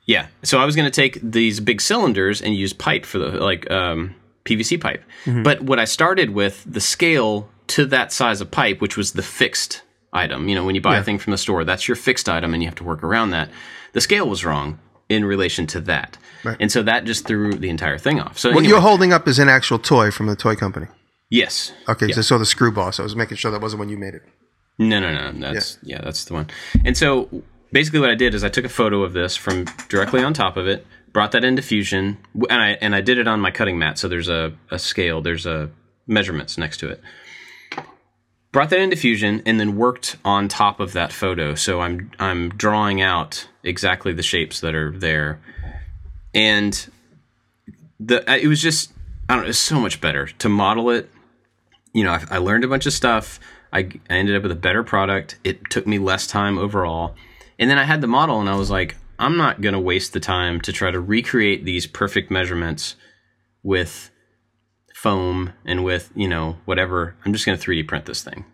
[0.06, 0.28] Yeah.
[0.42, 3.70] So I was going to take these big cylinders and use pipe for the like
[3.70, 4.14] um,
[4.46, 5.02] PVC pipe.
[5.26, 5.42] Mm-hmm.
[5.42, 9.22] But what I started with the scale to that size of pipe, which was the
[9.22, 9.82] fixed
[10.14, 10.48] item.
[10.48, 11.00] You know, when you buy Yeah.
[11.00, 13.30] a thing from the store, that's your fixed item, and you have to work around
[13.30, 13.50] that.
[13.92, 14.78] The scale was wrong
[15.10, 16.56] in relation to that, Right.
[16.60, 18.38] and so that just threw the entire thing off.
[18.38, 20.86] So What anyway, you're holding up is an actual toy from the toy company.
[21.30, 21.72] yes.
[21.88, 23.88] Okay, so I saw the screw ball, so I was making sure that wasn't when
[23.88, 24.22] you made it.
[24.78, 25.52] No, no, no.
[25.52, 26.00] That's yeah.
[26.02, 26.48] that's the one.
[26.84, 27.28] And so
[27.72, 30.56] basically, what I did is I took a photo of this from directly on top
[30.56, 33.78] of it, brought that into Fusion, and I and I did it on my cutting
[33.78, 33.98] mat.
[33.98, 35.70] So there's a, a scale, there's a
[36.06, 37.02] measurements next to it.
[38.50, 41.54] Brought that into Fusion and then worked on top of that photo.
[41.54, 45.40] So I'm I'm drawing out exactly the shapes that are there,
[46.34, 46.90] and
[48.00, 48.92] the uh, it was just
[49.28, 49.48] I don't know.
[49.50, 51.10] It's so much better to model it
[51.92, 53.40] you know, I, I learned a bunch of stuff.
[53.72, 55.38] I, I ended up with a better product.
[55.44, 57.14] It took me less time overall.
[57.58, 60.12] And then I had the model and I was like, I'm not going to waste
[60.12, 62.94] the time to try to recreate these perfect measurements
[63.62, 64.10] with
[64.94, 67.16] foam and with, you know, whatever.
[67.24, 68.44] I'm just going to 3D print this thing.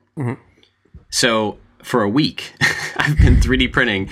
[1.11, 2.55] So for a week,
[2.97, 4.09] I've been 3D printing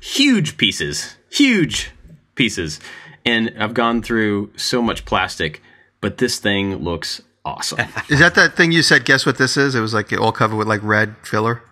[0.00, 1.90] huge pieces, huge
[2.36, 2.78] pieces.
[3.26, 5.60] And I've gone through so much plastic,
[6.00, 7.80] but this thing looks awesome.
[8.08, 9.04] Is that that thing you said?
[9.04, 9.74] Guess what this is?
[9.74, 11.62] It was like all covered with like red filler.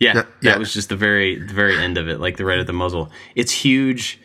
[0.00, 2.58] Yeah, Yeah, that was just the very the very end of it, like the right
[2.58, 3.10] at the muzzle.
[3.34, 4.20] It's huge.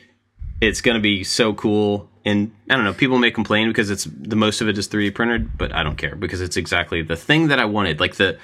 [0.62, 2.10] It's gonna be so cool.
[2.25, 5.15] And I don't know, people may complain because it's the most of it is 3D
[5.15, 7.99] printed, but I don't care because it's exactly the thing that I wanted.
[7.99, 8.38] Like the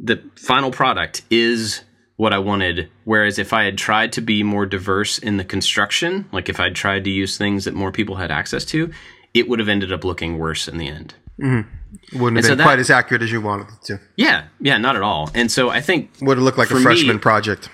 [0.00, 1.82] the final product is
[2.20, 2.90] what I wanted.
[3.04, 6.74] Whereas if I had tried to be more diverse in the construction, like if I'd
[6.74, 8.92] tried to use things that more people had access to,
[9.32, 11.14] it would have ended up looking worse in the end.
[11.40, 12.20] Mm-hmm.
[12.20, 14.00] Wouldn't have so been that- quite as accurate as you wanted it to.
[14.16, 15.30] Yeah, yeah, not at all.
[15.34, 17.70] And so I think Would have looked like a me- freshman project.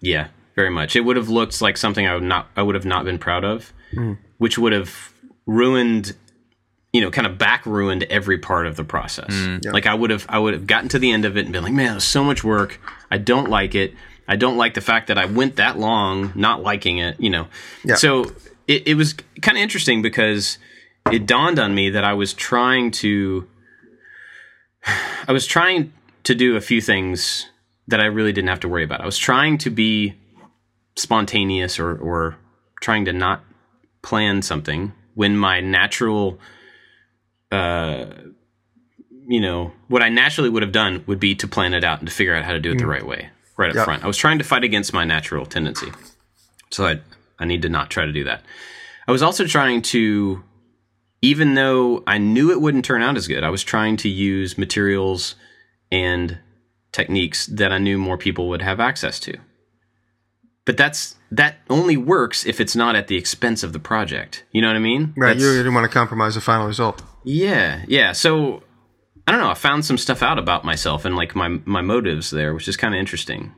[0.00, 0.94] Yeah, very much.
[0.94, 3.42] It would have looked like something I would not I would have not been proud
[3.42, 4.16] of, mm.
[4.38, 5.12] which would have
[5.44, 6.14] ruined
[6.92, 9.32] you know, kind of back ruined every part of the process.
[9.32, 9.72] Mm.
[9.72, 11.64] Like I would have I would have gotten to the end of it and been
[11.64, 12.80] like, "Man, it was so much work.
[13.10, 13.94] I don't like it.
[14.28, 17.48] I don't like the fact that I went that long not liking it, you know."
[17.84, 17.94] Yeah.
[17.94, 18.26] So
[18.68, 20.58] it, it was kind of interesting because
[21.10, 23.48] it dawned on me that I was trying to
[25.28, 25.92] I was trying
[26.24, 27.48] to do a few things
[27.88, 29.00] that I really didn't have to worry about.
[29.00, 30.14] I was trying to be
[30.96, 32.36] spontaneous or or
[32.82, 33.42] trying to not
[34.02, 36.38] plan something when my natural
[37.52, 38.06] uh
[39.28, 42.08] you know what I naturally would have done would be to plan it out and
[42.08, 43.84] to figure out how to do it the right way right up Yeah.
[43.84, 44.02] front.
[44.02, 45.92] I was trying to fight against my natural tendency.
[46.70, 47.00] So I
[47.38, 48.42] I need to not try to do that.
[49.06, 50.42] I was also trying to
[51.20, 54.58] even though I knew it wouldn't turn out as good, I was trying to use
[54.58, 55.36] materials
[55.92, 56.38] and
[56.90, 59.36] techniques that I knew more people would have access to.
[60.64, 64.44] But that's that only works if it's not at the expense of the project.
[64.52, 65.12] You know what I mean?
[65.16, 65.28] Right.
[65.28, 67.02] That's- You didn't want to compromise the final result.
[67.24, 68.12] Yeah, yeah.
[68.12, 68.62] So
[69.26, 69.50] I don't know.
[69.50, 72.76] I found some stuff out about myself and like my my motives there, which is
[72.76, 73.52] kind of interesting.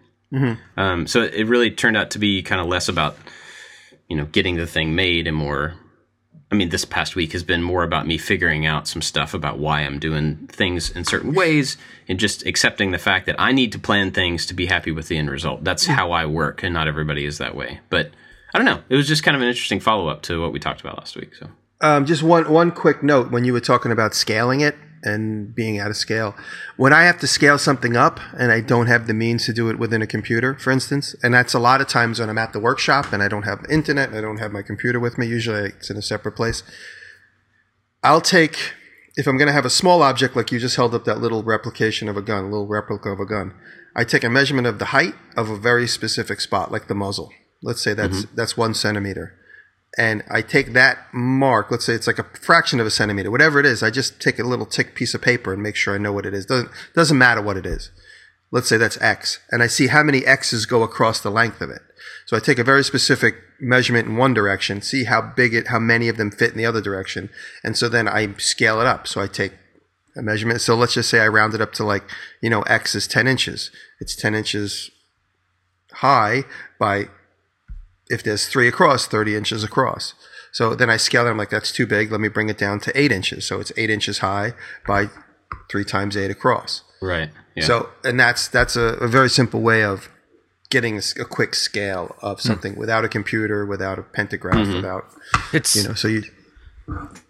[0.76, 3.16] Um, so it really turned out to be kind of less about
[4.08, 5.74] you know getting the thing made and more.
[6.52, 9.58] I mean, this past week has been more about me figuring out some stuff about
[9.58, 13.72] why I'm doing things in certain ways and just accepting the fact that I need
[13.72, 15.64] to plan things to be happy with the end result.
[15.64, 17.80] That's how I work, and not everybody is that way.
[17.88, 18.10] But
[18.52, 18.82] I don't know.
[18.88, 21.16] It was just kind of an interesting follow up to what we talked about last
[21.16, 21.34] week.
[21.34, 21.48] So.
[21.80, 25.78] Um, just one one quick note when you were talking about scaling it and being
[25.78, 26.34] out of scale.
[26.76, 29.68] When I have to scale something up and I don't have the means to do
[29.68, 32.52] it within a computer, for instance, and that's a lot of times when I'm at
[32.52, 35.26] the workshop and I don't have internet, and I don't have my computer with me.
[35.26, 36.62] Usually it's in a separate place.
[38.02, 38.72] I'll take
[39.16, 41.44] if I'm going to have a small object like you just held up that little
[41.44, 43.54] replication of a gun, a little replica of a gun.
[43.94, 47.30] I take a measurement of the height of a very specific spot, like the muzzle.
[47.62, 49.38] Let's say that's that's one centimeter
[49.96, 53.60] and I take that mark, let's say it's like a fraction of a centimeter, whatever
[53.60, 55.98] it is, I just take a little tick piece of paper and make sure I
[55.98, 56.46] know what it is.
[56.46, 57.90] Doesn't doesn't matter what it is.
[58.50, 61.70] Let's say that's X, and I see how many X's go across the length of
[61.70, 61.82] it.
[62.26, 65.78] So I take a very specific measurement in one direction, see how big it, how
[65.78, 67.30] many of them fit in the other direction,
[67.62, 69.06] and so then I scale it up.
[69.06, 69.52] So I take
[70.16, 70.60] a measurement.
[70.60, 72.04] So let's just say I round it up to like,
[72.40, 73.70] you know, X is 10 inches.
[74.00, 74.90] It's 10 inches
[75.94, 76.44] high
[76.78, 77.08] by
[78.10, 80.14] if there's three across, 30 inches across.
[80.52, 81.30] So then I scale it.
[81.30, 82.12] I'm like, that's too big.
[82.12, 83.44] Let me bring it down to eight inches.
[83.46, 84.52] So it's eight inches high
[84.86, 85.08] by
[85.70, 86.82] three times eight across.
[87.02, 87.30] Right.
[87.56, 87.64] Yeah.
[87.64, 90.08] So, and that's, that's a, a very simple way of
[90.70, 95.06] getting a quick scale of something without a computer, without a pantograph, without,
[95.52, 96.22] It's you know, so you,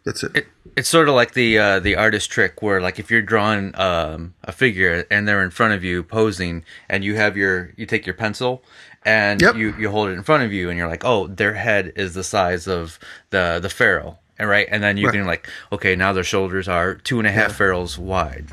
[0.05, 0.37] That's it.
[0.37, 3.79] It, it's sort of like the uh, the artist trick, where like if you're drawing
[3.79, 7.87] um, a figure and they're in front of you posing, and you have your you
[7.87, 8.65] take your pencil
[9.05, 9.57] and Yep.
[9.57, 12.15] you you hold it in front of you, and you're like, oh, their head is
[12.15, 12.99] the size of
[13.31, 15.15] the the ferrule, and right, and then you Right.
[15.15, 18.47] can like, okay, now their shoulders are two and a half ferrules wide.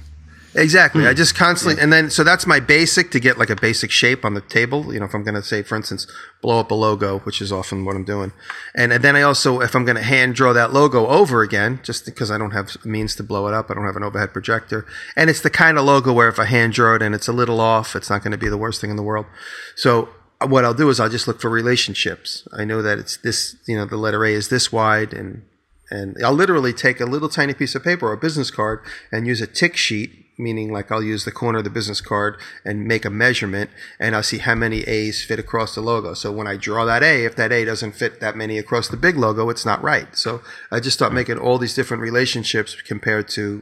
[0.53, 1.05] Exactly.
[1.05, 1.15] I hmm.
[1.15, 4.33] just constantly, and then so that's my basic to get like a basic shape on
[4.33, 4.93] the table.
[4.93, 6.07] You know, if I'm going to say, for instance,
[6.41, 8.33] blow up a logo, which is often what I'm doing,
[8.75, 11.79] and, and then I also, if I'm going to hand draw that logo over again,
[11.83, 14.33] just because I don't have means to blow it up, I don't have an overhead
[14.33, 14.85] projector,
[15.15, 17.33] and it's the kind of logo where if I hand draw it and it's a
[17.33, 19.27] little off, it's not going to be the worst thing in the world.
[19.75, 20.09] So
[20.47, 22.47] what I'll do is I'll just look for relationships.
[22.53, 25.43] I know that it's this, you know, the letter A is this wide and
[25.91, 28.79] and I'll literally take a little tiny piece of paper or a business card
[29.11, 32.39] and use a tick sheet, meaning like I'll use the corner of the business card
[32.63, 36.13] and make a measurement, and I'll see how many A's fit across the logo.
[36.13, 38.95] So when I draw that A, if that A doesn't fit that many across the
[38.95, 40.15] big logo, it's not right.
[40.15, 43.61] So I just start making all these different relationships compared to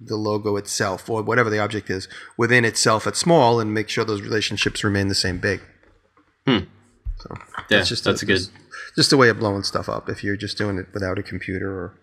[0.00, 4.04] the logo itself or whatever the object is within itself at small and make sure
[4.04, 5.62] those relationships remain the same big.
[6.46, 6.60] Yeah,
[7.68, 8.36] That's just that's a good.
[8.38, 8.50] just,
[8.94, 11.70] just a way of blowing stuff up if you're just doing it without a computer
[11.70, 11.94] or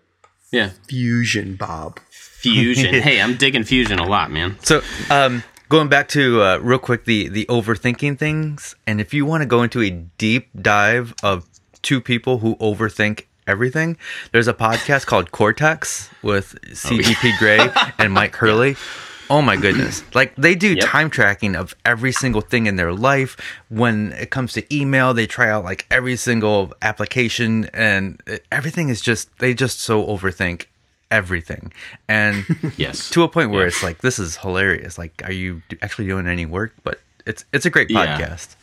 [0.50, 1.98] Yeah, fusion, Bob.
[2.10, 2.94] fusion.
[3.02, 4.56] hey, I'm digging fusion a lot, man.
[4.62, 9.24] So, um, going back to uh, real quick the the overthinking things, and if you
[9.24, 11.46] want to go into a deep dive of
[11.82, 13.96] two people who overthink everything,
[14.32, 18.76] there's a podcast called Cortex with CGP Grey and Mike Hurley.
[19.30, 20.02] Oh my goodness.
[20.14, 20.84] Like they do Yep.
[20.88, 23.36] time tracking of every single thing in their life.
[23.68, 28.20] When it comes to email, they try out like every single application and
[28.52, 30.66] everything is just they just so overthink
[31.10, 31.72] everything.
[32.08, 32.44] And
[32.76, 33.10] Yes.
[33.10, 36.46] to a point where it's like this is hilarious like are you actually doing any
[36.46, 38.18] work but it's it's a great Yeah.
[38.18, 38.54] podcast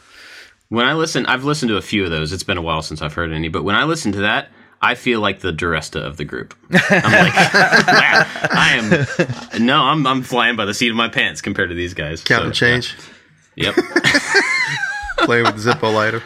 [0.69, 2.31] When I listen, I've listened to a few of those.
[2.31, 4.49] It's been a while since I've heard any, but when I listen to that,
[4.81, 6.55] I feel like the DiResta of the group.
[6.71, 9.07] I'm like, wow, I
[9.53, 9.65] am.
[9.65, 12.23] No, I'm I'm flying by the seat of my pants compared to these guys.
[12.23, 12.95] Counting So, change,
[13.55, 13.75] Yep.
[15.19, 16.23] playing with the Zippo lighter.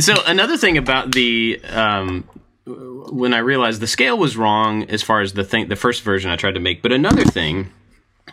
[0.00, 2.22] so another thing about the um,
[2.66, 6.30] when I realized the scale was wrong as far as the thing, the first version
[6.30, 7.70] I tried to make, but another thing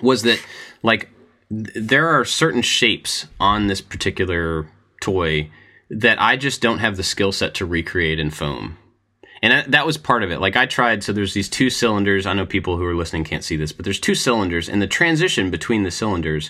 [0.01, 0.39] was that
[0.83, 1.09] like
[1.49, 4.67] th- there are certain shapes on this particular
[5.01, 5.49] toy
[5.89, 8.77] that I just don't have the skill set to recreate in foam.
[9.43, 10.39] And that- was part of it.
[10.39, 12.25] Like I tried, so there's these two cylinders.
[12.25, 14.87] I know people who are listening can't see this, but there's two cylinders, and the
[14.87, 16.49] transition between the cylinders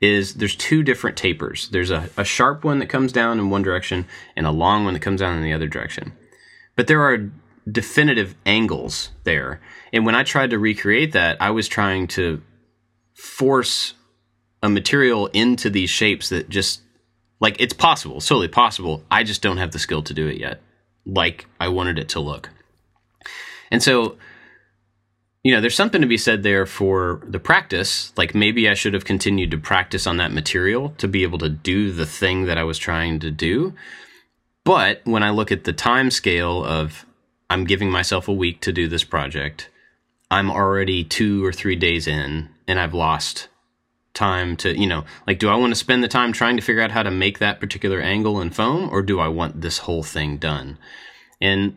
[0.00, 1.68] is there's two different tapers.
[1.68, 4.94] There's a, a sharp one that comes down in one direction and a long one
[4.94, 6.12] that comes down in the other direction.
[6.74, 7.30] But there are
[7.70, 9.60] definitive angles there.
[9.92, 12.42] And when I tried to recreate that, I was trying to
[13.14, 13.94] force
[14.62, 16.80] a material into these shapes that just
[17.40, 19.04] like it's possible, it's totally possible.
[19.10, 20.60] I just don't have the skill to do it yet,
[21.06, 22.50] like I wanted it to look.
[23.70, 24.16] And so
[25.42, 28.12] you know, there's something to be said there for the practice.
[28.16, 31.48] Like maybe I should have continued to practice on that material to be able to
[31.48, 33.74] do the thing that I was trying to do.
[34.64, 37.04] But when I look at the time scale of
[37.50, 39.68] I'm giving myself a week to do this project,
[40.30, 43.48] I'm already two or three days in and I've lost
[44.14, 46.82] time to, you know, like, do I want to spend the time trying to figure
[46.82, 50.02] out how to make that particular angle in foam or do I want this whole
[50.02, 50.78] thing done?
[51.40, 51.76] And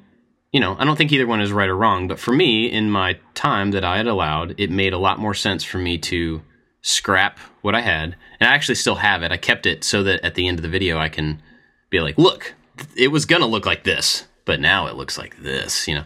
[0.55, 2.89] you know, I don't think either one is right or wrong, but for me, in
[2.89, 6.41] my time that I had allowed, it made a lot more sense for me to
[6.81, 8.15] scrap what I had.
[8.39, 9.33] And I actually still have it.
[9.33, 11.41] I kept it so that at the end of the video, I can
[11.89, 12.53] be like, look,
[12.95, 16.05] it was going to look like this, but now it looks like this, you know?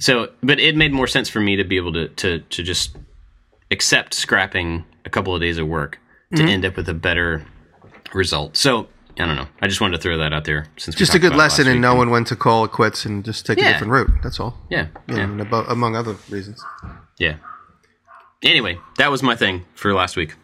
[0.00, 2.96] So, but it made more sense for me to be able to, to, to just
[3.76, 5.98] accept scrapping a couple of days of work
[6.34, 7.30] to end up with a better
[8.14, 8.56] result.
[8.56, 9.48] So, I don't know.
[9.62, 11.66] I just wanted to throw that out there since we Just a good about lesson
[11.66, 11.80] in week.
[11.86, 13.68] knowing when to call it quits and just take Yeah.
[13.68, 14.10] a different route.
[14.22, 14.52] That's all.
[14.70, 15.22] Yeah, Yeah, yeah.
[15.24, 16.62] and abo- among other reasons.
[17.18, 17.36] Yeah.
[18.42, 20.34] Anyway, that was my thing for last week.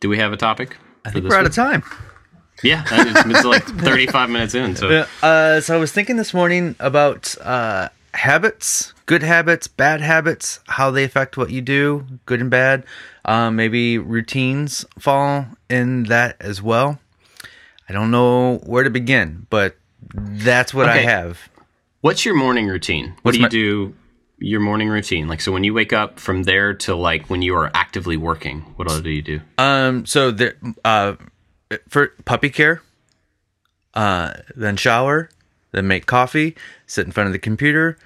[0.00, 0.76] Do we have a topic?
[1.04, 1.82] i think we're out of time
[2.62, 4.76] Yeah, that is- it's like 35 minutes in.
[4.76, 10.60] So uh, so i was thinking this morning about uh, habits good habits bad habits
[10.68, 12.84] how they affect what you do good and bad
[13.24, 16.98] um, maybe routines fall in that as well
[17.88, 19.76] i don't know where to begin but
[20.14, 21.48] that's what i have
[22.02, 23.10] what's your morning routine?
[23.22, 23.94] What What's do you my- do?
[24.44, 27.54] Your morning routine, like so, when you wake up from there to like when you
[27.54, 29.40] are actively working, what all do you do?
[29.56, 30.54] Um, so there,
[30.84, 31.14] uh,
[31.88, 32.82] for puppy care,
[33.94, 35.30] uh, then shower,
[35.72, 36.56] then make coffee,
[36.86, 37.98] sit in front of the computer,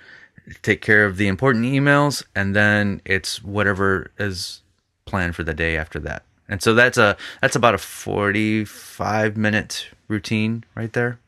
[0.63, 4.63] take care of the important emails, and then it's whatever is
[5.05, 6.25] planned for the day after that.
[6.49, 11.19] And so that's a that's about a forty-five minute routine right there.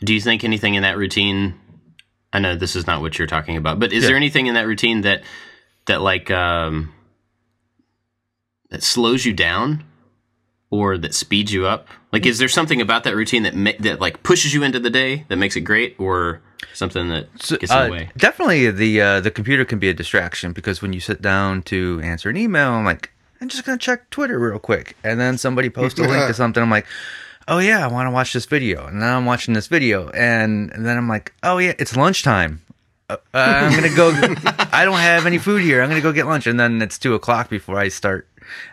[0.00, 1.54] Do you think anything in that routine
[2.34, 4.66] I know this is not what you're talking about, but is there anything in that
[4.66, 5.22] routine that
[5.86, 6.92] that like um,
[8.70, 9.84] that slows you down
[10.74, 11.86] or that speeds you up?
[12.12, 14.90] Like, is there something about that routine that ma- that like pushes you into the
[14.90, 16.40] day that makes it great, or
[16.72, 18.10] something that gets in Uh, the way?
[18.16, 22.00] definitely, the uh, the computer can be a distraction because when you sit down to
[22.02, 23.10] answer an email, I'm like,
[23.40, 26.62] I'm just gonna check Twitter real quick, and then somebody posts a link to something.
[26.62, 26.86] I'm like,
[27.48, 30.70] oh yeah, I want to watch this video, and then I'm watching this video, and,
[30.72, 32.60] and then I'm like, oh yeah, it's lunchtime.
[33.10, 34.10] Uh, I'm gonna go.
[34.72, 35.82] I don't have any food here.
[35.82, 38.26] I'm gonna go get lunch, and then it's two o'clock before I start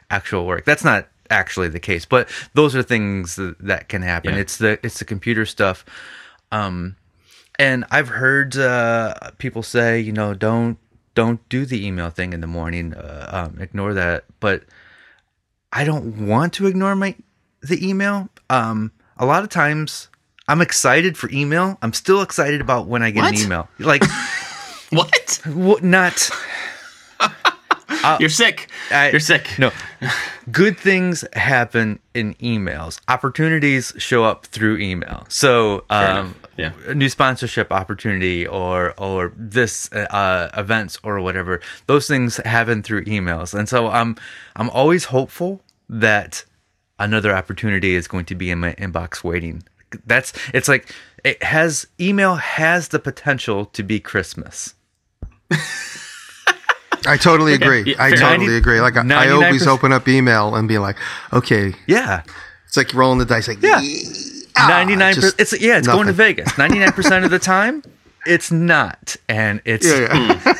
[0.09, 0.63] actual work.
[0.65, 4.33] That's not actually the case, but those are things that, that can happen.
[4.33, 4.41] Yeah.
[4.41, 5.83] It's the it's the computer stuff.
[6.51, 6.97] Um,
[7.57, 10.77] and I've heard uh, people say, you know, don't
[11.15, 12.93] don't do the email thing in the morning.
[12.93, 14.25] Uh, um, ignore that.
[14.39, 14.63] But
[15.71, 17.15] I don't want to ignore my
[17.61, 18.29] the email.
[18.49, 20.09] Um, a lot of times,
[20.47, 21.77] I'm excited for email.
[21.81, 23.33] I'm still excited about when I get What?
[23.35, 23.69] an email.
[23.79, 24.03] Like,
[24.89, 25.39] What?
[25.45, 25.83] what?
[25.83, 26.29] Not
[28.19, 28.69] You're sick.
[28.91, 29.47] I- You're sick.
[29.59, 29.71] no.
[30.51, 32.99] Good things happen in emails.
[33.07, 35.25] Opportunities show up through email.
[35.29, 36.35] So, um.
[36.57, 36.73] Yeah.
[36.93, 41.59] new sponsorship opportunity or or this uh, events or whatever.
[41.87, 44.15] Those things happen through emails, and so I'm
[44.55, 46.43] I'm always hopeful that
[46.99, 49.63] another opportunity is going to be in my inbox waiting.
[50.05, 50.93] That's it's like
[51.23, 54.75] it has email has the potential to be Christmas.
[57.07, 57.83] I totally agree.
[57.83, 58.81] Yeah, I totally 90 agree.
[58.81, 60.97] Like I, I always open up email and be like,
[61.33, 62.23] okay, Yeah.
[62.67, 63.47] it's like rolling the dice.
[63.47, 63.81] Like, Yeah.
[64.57, 65.37] ah, Ninety nine percent.
[65.37, 65.77] just It's yeah.
[65.79, 66.13] It's going to.
[66.13, 66.57] Vegas.
[66.57, 67.83] Ninety nine percent of the time,
[68.25, 70.53] it's not, and it's Yeah, yeah,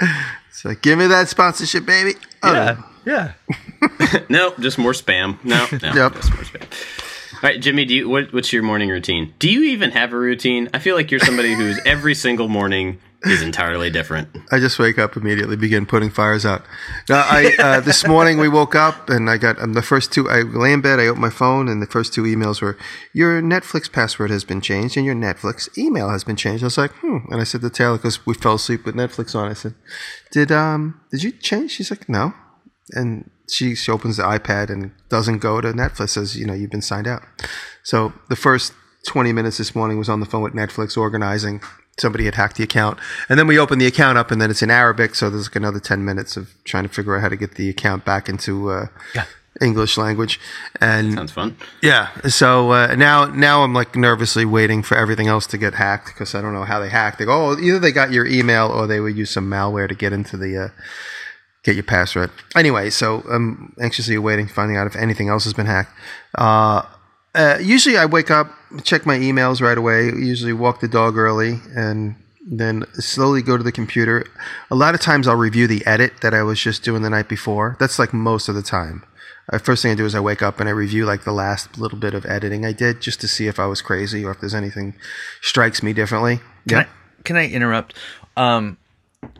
[0.00, 0.14] yeah.
[0.50, 2.14] it's like, give me that sponsorship, baby.
[2.42, 3.32] Oh, yeah.
[4.28, 5.42] No, just more spam.
[5.44, 6.14] No, no, Yep.
[6.16, 6.62] just more spam.
[7.34, 9.32] All right, Jimmy, do you what, what's your morning routine?
[9.38, 10.68] Do you even have a routine?
[10.74, 14.28] I feel like you're somebody who's every single morning is entirely different.
[14.52, 16.64] I just wake up immediately, begin putting fires out.
[17.08, 20.28] Now, I uh, this morning we woke up and I got um, the first two.
[20.28, 22.78] I lay in bed, I open my phone, and the first two emails were,
[23.12, 26.78] "Your Netflix password has been changed and your Netflix email has been changed." I was
[26.78, 29.50] like, "Hmm," and I said to Taylor because we fell asleep with Netflix on.
[29.50, 29.74] I said,
[30.30, 32.34] "Did um did you change?" She's like, "No,"
[32.92, 36.10] and she she opens the iPad and doesn't go to Netflix.
[36.10, 37.22] Says, "You know, you've been signed out."
[37.82, 38.74] So the first
[39.06, 41.62] 20 minutes this morning was on the phone with Netflix organizing.
[41.98, 42.98] Somebody had hacked the account.
[43.28, 45.14] And then we opened the account up and then it's in Arabic.
[45.14, 47.68] So there's like another 10 minutes of trying to figure out how to get the
[47.68, 49.24] account back into uh, Yeah.
[49.60, 50.38] English language.
[50.80, 51.56] And Sounds fun.
[51.82, 56.06] yeah, so uh, now now I'm like nervously waiting for everything else to get hacked
[56.06, 57.18] because I don't know how they hacked.
[57.18, 59.96] They go, oh, either they got your email or they would use some malware to
[59.96, 60.68] get into the uh,
[61.64, 62.30] get your password.
[62.54, 65.92] Anyway, so I'm anxiously awaiting finding out if anything else has been hacked.
[66.36, 66.82] Uh,
[67.34, 68.50] uh, usually, I wake up,
[68.84, 70.06] check my emails right away.
[70.06, 72.16] Usually, walk the dog early, and
[72.50, 74.24] then slowly go to the computer.
[74.70, 77.28] A lot of times, I'll review the edit that I was just doing the night
[77.28, 77.76] before.
[77.78, 79.04] That's like most of the time.
[79.50, 81.78] Uh, first thing I do is I wake up and I review like the last
[81.78, 84.40] little bit of editing I did just to see if I was crazy or if
[84.40, 84.94] there's anything
[85.40, 86.36] strikes me differently.
[86.68, 86.78] Can Yeah.
[86.80, 86.86] I,
[87.22, 87.94] can I interrupt?
[88.36, 88.76] Um,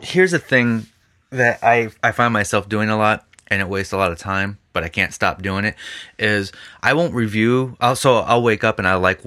[0.00, 0.86] here's a thing
[1.30, 4.56] that I I find myself doing a lot, and it wastes a lot of time,
[4.78, 5.74] but I can't stop doing it.
[6.20, 6.52] Is
[6.84, 7.76] I won't review.
[7.80, 9.20] Also, I'll wake up and I like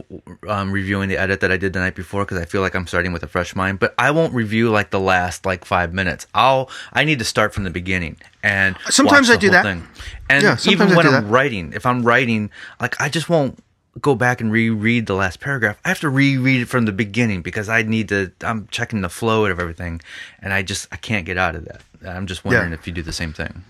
[0.47, 2.87] um, reviewing the edit that I did the night before because I feel like I'm
[2.87, 3.79] starting with a fresh mind.
[3.79, 6.25] But I won't review like the last like five minutes.
[6.33, 9.63] I'll I need to start from the beginning and Sometimes I do that.
[9.63, 9.85] Thing.
[10.29, 11.29] And Yeah, even when I'm that.
[11.29, 12.49] writing, if I'm writing,
[12.79, 13.61] like I just won't
[13.99, 15.77] go back and reread the last paragraph.
[15.83, 18.31] I have to reread it from the beginning because I need to.
[18.41, 19.99] I'm checking the flow of everything,
[20.39, 21.81] and I just I can't get out of that.
[22.07, 22.75] I'm just wondering Yeah.
[22.79, 23.65] if you do the same thing.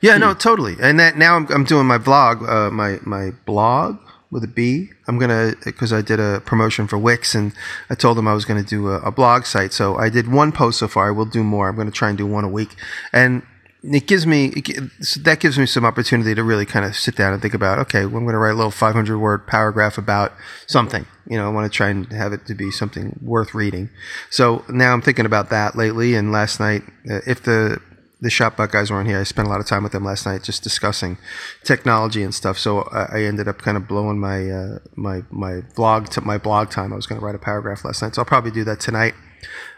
[0.00, 0.76] Yeah, no, totally.
[0.80, 3.98] And that now I'm, I'm doing my vlog, uh, my my blog
[4.30, 4.90] with a B.
[5.08, 7.52] I'm gonna because I did a promotion for Wix, and
[7.88, 9.72] I told them I was gonna do a, a blog site.
[9.72, 11.08] So I did one post so far.
[11.08, 11.68] I will do more.
[11.68, 12.74] I'm gonna try and do one a week,
[13.12, 13.42] and
[13.84, 17.32] it gives me it, that gives me some opportunity to really kind of sit down
[17.32, 17.78] and think about.
[17.78, 20.32] Okay, well, I'm gonna write a little 500 word paragraph about
[20.66, 21.06] something.
[21.28, 23.88] You know, I want to try and have it to be something worth reading.
[24.30, 26.14] So now I'm thinking about that lately.
[26.14, 27.80] And last night, uh, if the
[28.20, 29.20] the ShopBot guys weren't here.
[29.20, 31.18] I spent a lot of time with them last night, just discussing
[31.62, 32.58] technology and stuff.
[32.58, 36.38] So I, I ended up kind of blowing my uh, my my blog to my
[36.38, 36.92] blog time.
[36.92, 39.14] I was going to write a paragraph last night, so I'll probably do that tonight.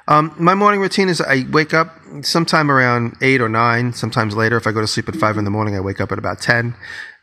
[0.08, 3.92] Um, my morning routine is I wake up sometime around eight or nine.
[3.92, 6.12] Sometimes later, if I go to sleep at five in the morning, I wake up
[6.12, 6.76] at about ten,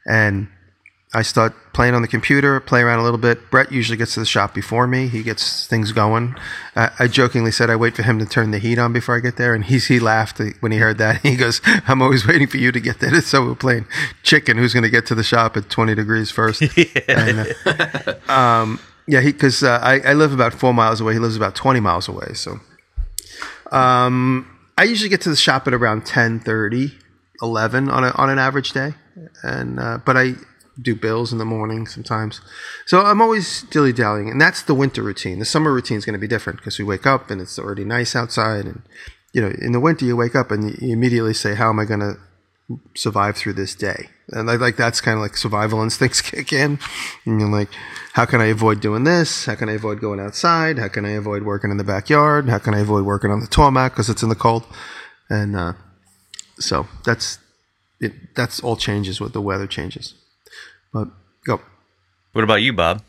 [0.06, 0.50] and
[1.16, 3.52] I start playing on the computer, play around a little bit.
[3.52, 5.08] Brett usually gets to the shop before me.
[5.08, 6.36] He gets things going.
[6.76, 9.20] I, I jokingly said I wait for him to turn the heat on before I
[9.20, 11.22] get there, and he's, he laughed when he heard that.
[11.24, 13.86] He goes, "I'm always waiting for you to get there." So we're playing
[14.24, 14.58] chicken.
[14.58, 16.62] Who's going to get to the shop at 20 degrees first?
[17.08, 21.14] And, uh, um, Yeah, because uh, I, I live about four miles away.
[21.14, 22.34] He lives about 20 miles away.
[22.34, 22.60] So
[23.72, 24.48] um,
[24.78, 26.44] I usually get to the shop at around 10
[27.42, 28.94] 11 on, a, on an average day.
[29.44, 30.34] and uh, But I
[30.82, 32.42] do bills in the morning sometimes.
[32.86, 34.30] So I'm always dilly dallying.
[34.30, 35.40] And that's the winter routine.
[35.40, 37.86] The summer routine is going to be different because we wake up and it's already
[37.86, 38.66] nice outside.
[38.66, 38.82] And,
[39.34, 41.86] you know, in the winter, you wake up and you immediately say, How am I
[41.86, 42.18] going to
[42.96, 44.10] survive through this day.
[44.30, 46.80] And I like that's kind of like survival instincts kick in.
[47.26, 47.70] And you're like,
[48.14, 49.46] how can I avoid doing this?
[49.46, 50.80] How can I avoid going outside?
[50.80, 52.50] How can I avoid working in the backyard?
[52.50, 54.66] How can I avoid working on the tarmac because it's in the cold?
[55.30, 55.74] And uh,
[56.60, 57.40] so that's
[58.00, 58.36] it.
[58.36, 60.14] That's all changes with the weather changes.
[60.94, 61.10] But
[61.46, 61.60] go.
[62.34, 63.04] What about you, Bob?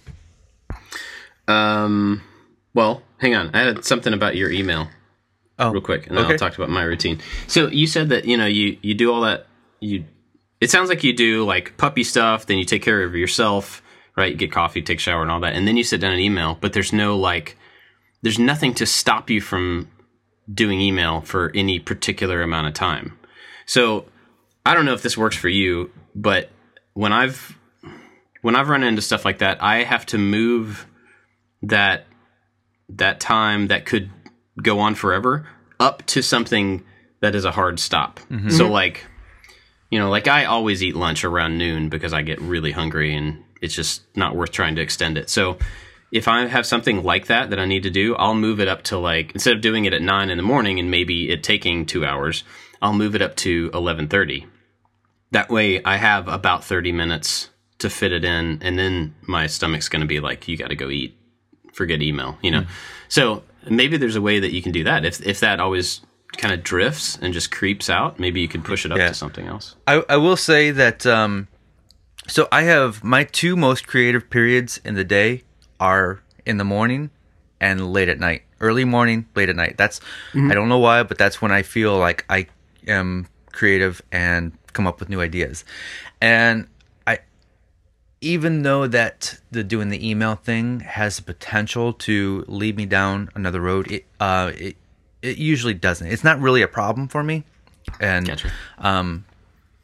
[1.47, 2.23] Um.
[2.73, 3.51] Well, hang on.
[3.55, 4.89] I had something about your email.
[5.59, 6.33] Oh, real quick, and then okay.
[6.33, 7.21] I'll talk about my routine.
[7.47, 9.47] So you said that you know you you do all that
[9.81, 10.05] you.
[10.61, 13.83] It sounds like you do like puppy stuff, then you take care of yourself,
[14.17, 14.33] right?
[14.33, 16.57] You get coffee, take shower, and all that, and then you sit down and email.
[16.61, 17.57] But there's no like,
[18.23, 19.91] there's nothing to stop you from
[20.53, 23.19] doing email for any particular amount of time.
[23.67, 24.07] So
[24.65, 26.51] I don't know if this works for you, but
[26.95, 27.59] when I've
[28.45, 30.87] when I've run into stuff like that, I have to move
[31.63, 32.05] that
[32.91, 34.11] that time that could
[34.63, 35.49] go on forever
[35.81, 36.85] up to something
[37.23, 38.21] that is a hard stop.
[38.31, 38.51] Mm-hmm.
[38.51, 39.07] So like
[39.91, 43.43] you know, like I always eat lunch around noon because I get really hungry and
[43.63, 45.31] it's just not worth trying to extend it.
[45.31, 45.57] So
[46.13, 48.83] if I have something like that that I need to do, I'll move it up
[48.85, 51.87] to like instead of doing it at nine in the morning and maybe it taking
[51.87, 52.45] two hours,
[52.83, 54.45] I'll move it up to eleven thirty.
[55.31, 57.49] That way, I have about thirty minutes
[57.85, 60.77] to fit it in, and then my stomach's going to be like, "You got to
[60.77, 61.17] go eat."
[61.73, 62.63] Forget email, you know.
[62.63, 62.69] Mm.
[63.09, 65.05] So maybe there's a way that you can do that.
[65.05, 66.01] If if that always
[66.37, 69.09] kind of drifts and just creeps out, maybe you could push it up yeah.
[69.09, 69.77] to something else.
[69.87, 71.07] I, I will say that.
[71.07, 71.49] Um,
[72.27, 75.43] so I have my two most creative periods in the day
[75.81, 77.11] are in the morning
[77.61, 78.43] and late at night.
[78.61, 79.77] Early morning, late at night.
[79.77, 80.01] That's
[80.33, 80.51] mm-hmm.
[80.51, 82.47] I don't know why, but that's when I feel like I
[82.87, 85.65] am creative and come up with new ideas.
[86.21, 86.67] And
[88.25, 93.29] even though that the doing the email thing has the potential to lead me down
[93.35, 94.77] another road, it uh, it
[95.21, 96.07] it usually doesn't.
[96.07, 97.45] It's not really a problem for me,
[98.01, 98.51] and gotcha.
[98.79, 99.27] um,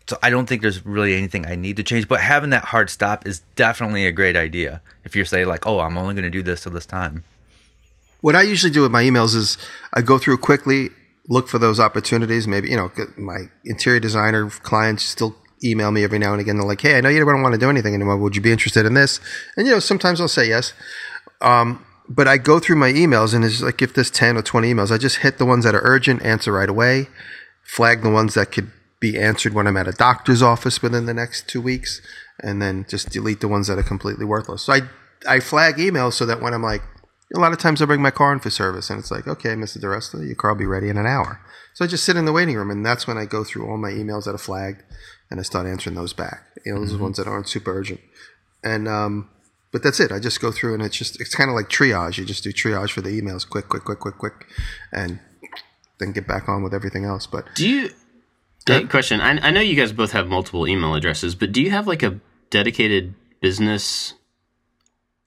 [0.09, 2.09] so I don't think there's really anything I need to change.
[2.09, 4.81] But having that hard stop is definitely a great idea.
[5.05, 7.25] If you're saying like, oh, I'm only going to do this till this time.
[8.23, 9.59] What I usually do with my emails is
[9.93, 10.91] I go through quickly,
[11.29, 12.49] look for those opportunities.
[12.49, 16.57] Maybe you know my interior designer clients still email me every now and again.
[16.57, 18.17] They're like, "Hey, I know you don't want to do anything anymore.
[18.17, 19.21] Would you be interested in this?"
[19.57, 20.73] And you know, sometimes I'll say yes.
[21.41, 24.73] Um, but I go through my emails, and it's like if there's ten or twenty
[24.73, 27.09] emails, I just hit the ones that are urgent, answer right away,
[27.63, 31.15] flag the ones that could be answered when I'm at a doctor's office within the
[31.15, 32.03] next two weeks,
[32.43, 34.63] and then just delete the ones that are completely worthless.
[34.63, 34.81] So I
[35.29, 36.83] I flag emails so that when I'm like,
[37.35, 39.51] a lot of times I bring my car in for service, and it's like, okay,
[39.51, 39.79] Mr.
[39.79, 41.41] DiResta, your car will be ready in an hour.
[41.75, 43.79] So I just sit in the waiting room, and that's when I go through all
[43.79, 44.83] my emails that are flagged
[45.31, 46.45] and I start answering those back.
[46.65, 47.03] You know, those mm-hmm.
[47.03, 48.01] ones that aren't super urgent.
[48.63, 49.31] And um,
[49.73, 50.13] but that's it.
[50.13, 52.19] I just go through and it's just it's kind of like triage.
[52.19, 54.47] You just do triage for the emails, quick, quick, quick, quick, quick,
[54.93, 55.21] and
[55.99, 57.27] then get back on with everything else.
[57.27, 57.91] But do you?
[58.67, 59.21] Hey, question.
[59.21, 62.03] I, I know you guys both have multiple email addresses, but do you have like
[62.03, 62.21] a
[62.51, 64.15] dedicated business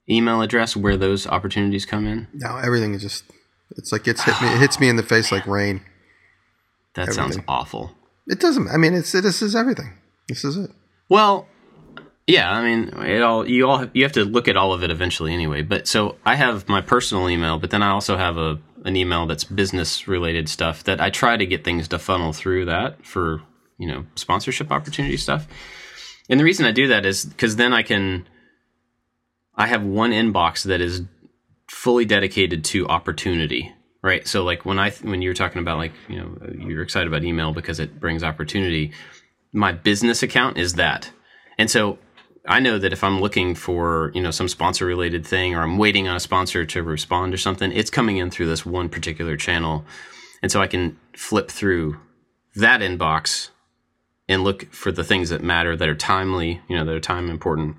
[0.08, 2.28] email address where those opportunities come in?
[2.32, 3.24] No, everything is just.
[3.76, 4.48] It's like it's hit me.
[4.48, 5.82] It hits me in the face like rain.
[6.94, 7.32] That everything.
[7.32, 7.92] sounds awful.
[8.26, 8.68] It doesn't.
[8.68, 9.92] I mean, it's this is everything.
[10.28, 10.70] This is it.
[11.08, 11.46] Well,
[12.26, 12.50] yeah.
[12.50, 15.34] I mean, it all you all you have to look at all of it eventually
[15.34, 15.62] anyway.
[15.62, 19.26] But so I have my personal email, but then I also have a an email
[19.26, 23.42] that's business related stuff that I try to get things to funnel through that for
[23.78, 25.46] you know sponsorship opportunity stuff.
[26.30, 28.26] And the reason I do that is because then I can
[29.54, 31.02] I have one inbox that is
[31.68, 33.73] fully dedicated to opportunity
[34.04, 37.24] right so like when i when you're talking about like you know you're excited about
[37.24, 38.92] email because it brings opportunity
[39.54, 41.10] my business account is that.
[41.56, 41.98] And so
[42.46, 45.78] i know that if i'm looking for you know some sponsor related thing or i'm
[45.78, 49.36] waiting on a sponsor to respond or something it's coming in through this one particular
[49.36, 49.84] channel.
[50.42, 51.98] And so i can flip through
[52.56, 53.48] that inbox
[54.28, 57.30] and look for the things that matter that are timely you know that are time
[57.30, 57.76] important.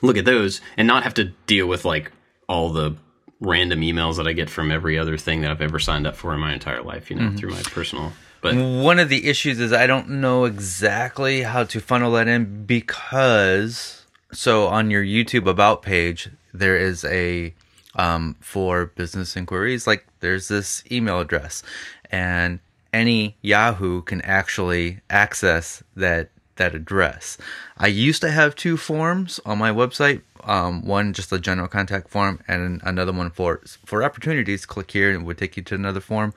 [0.00, 2.12] Look at those and not have to deal with like
[2.48, 2.96] all the
[3.40, 6.32] random emails that I get from every other thing that I've ever signed up for
[6.32, 7.36] in my entire life, you know, mm-hmm.
[7.36, 8.12] through my personal.
[8.40, 12.64] But one of the issues is I don't know exactly how to funnel that in
[12.64, 17.54] because so on your YouTube about page there is a
[17.94, 21.62] um, for business inquiries like there's this email address
[22.10, 22.60] and
[22.92, 27.38] any Yahoo can actually access that that address.
[27.76, 30.22] I used to have two forms on my website.
[30.44, 34.64] Um, one just a general contact form, and another one for for opportunities.
[34.66, 36.34] Click here, and it would take you to another form.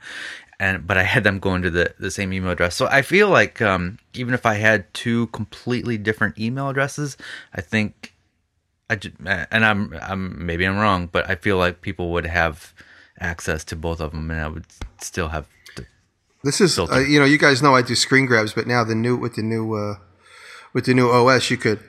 [0.60, 2.76] And but I had them going to the the same email address.
[2.76, 7.18] So I feel like um, even if I had two completely different email addresses,
[7.54, 8.14] I think
[8.90, 12.74] I ju- and I'm I'm maybe I'm wrong, but I feel like people would have
[13.20, 14.66] access to both of them, and I would
[15.00, 15.46] still have.
[15.76, 15.86] To,
[16.44, 18.96] This is, uh, you know, you guys know I do screen grabs, but now the
[18.96, 19.96] new with the new uh,
[20.74, 21.80] with the new OS, you could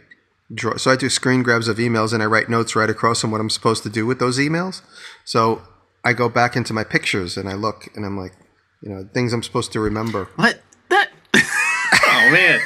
[0.52, 0.76] draw.
[0.76, 3.40] So I do screen grabs of emails, and I write notes right across on what
[3.40, 4.82] I'm supposed to do with those emails.
[5.24, 5.62] So
[6.04, 8.32] I go back into my pictures and I look, and I'm like,
[8.82, 10.28] you know, things I'm supposed to remember.
[10.36, 11.10] What that?
[11.34, 12.60] oh man.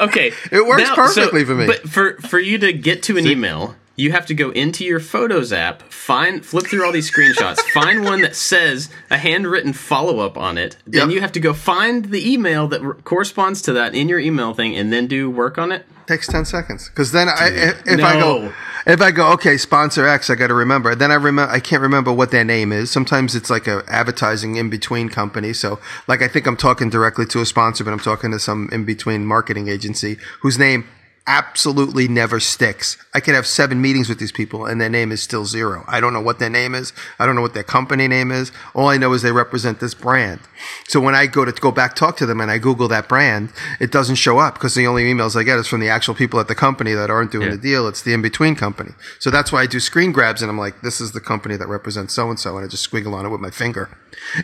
[0.00, 0.32] Okay.
[0.52, 1.66] It works perfectly for me.
[1.66, 5.00] But for for you to get to an email, you have to go into your
[5.00, 10.20] Photos app, find flip through all these screenshots, find one that says a handwritten follow
[10.20, 10.76] up on it.
[10.86, 11.14] Then Yep.
[11.14, 14.54] you have to go find the email that r- corresponds to that in your email
[14.54, 15.86] thing, and then do work on it.
[16.06, 18.52] takes 10 seconds because then I, if, if I go
[18.86, 21.82] if I go okay sponsor X I got to remember then I remember I can't
[21.82, 26.22] remember what their name is sometimes it's like a advertising in between company so like
[26.22, 29.26] I think I'm talking directly to a sponsor but I'm talking to some in between
[29.26, 30.86] marketing agency whose name
[31.26, 35.22] absolutely never sticks I could have seven meetings with these people and their name is
[35.22, 38.06] still zero I don't know what their name is I don't know what their company
[38.06, 40.40] name is all I know is they represent this brand
[40.88, 43.52] so when I go to go back talk to them and I Google that brand,
[43.80, 46.40] it doesn't show up because the only emails I get is from the actual people
[46.40, 47.56] at the company that aren't doing Yeah.
[47.56, 47.88] the deal.
[47.88, 48.92] It's the in between company.
[49.18, 51.66] So that's why I do screen grabs and I'm like, this is the company that
[51.68, 53.90] represents so and so, and I just squiggle on it with my finger.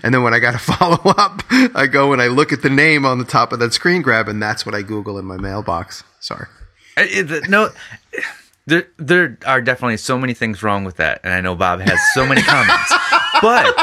[0.02, 1.42] And then when I got to follow up,
[1.74, 4.28] I go and I look at the name on the top of that screen grab,
[4.28, 6.04] and that's what I Google in my mailbox.
[6.20, 6.46] Sorry.
[6.96, 7.70] It- it- no,
[8.66, 11.98] there there are definitely so many things wrong with that, and I know Bob has
[12.14, 12.92] so many comments,
[13.42, 13.74] but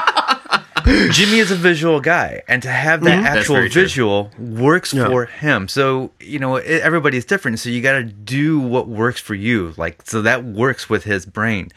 [1.11, 3.23] Jimmy is a visual guy, and to have that mhm.
[3.23, 3.81] That's actual very true.
[3.81, 5.67] visual works for him.
[5.67, 9.73] So you know it, everybody's different, so you got to do what works for you.
[9.77, 11.69] Like so that works with his brain.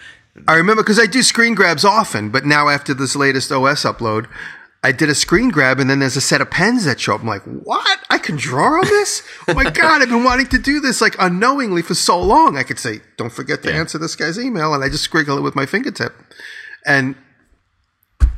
[0.48, 4.26] I remember because I do screen grabs often, but now after this latest OS upload,
[4.84, 7.20] I did a screen grab and then there's a set of pens that show up.
[7.20, 8.00] I'm like, what?
[8.10, 9.22] I can draw on this?
[9.46, 12.56] Oh my God, I've been wanting to do this like unknowingly for so long.
[12.56, 14.74] I could say, don't forget to answer this guy's email.
[14.74, 16.14] And I just squiggle it with my fingertip.
[16.84, 17.14] And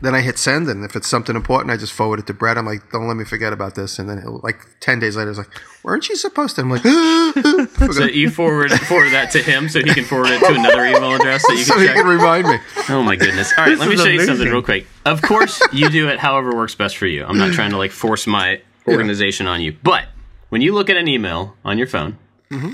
[0.04, 0.68] then I hit send.
[0.68, 2.58] And if it's something important, I just forward it to Brett.
[2.58, 3.98] I'm like, don't let me forget about this.
[3.98, 5.50] And then he'll, like 10 days later, it's like,
[5.82, 6.62] weren't you supposed to?
[6.62, 6.82] I'm like,
[7.92, 11.14] So you forward forward that to him, so he can forward it to another email
[11.14, 12.58] address that you so can he can remind me.
[12.88, 13.52] Oh my goodness!
[13.56, 14.86] All right, This let me is show you something real quick.
[15.04, 17.24] Of course, you do it however works best for you.
[17.24, 20.06] I'm not trying to like force my organization on you, but
[20.50, 22.18] when you look at an email on your phone,
[22.50, 22.72] mm-hmm.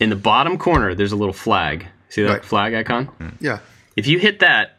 [0.00, 1.86] in the bottom corner there's a little flag.
[2.08, 2.44] See that Right.
[2.44, 3.36] flag icon?
[3.40, 3.58] Yeah.
[3.96, 4.77] If you hit that,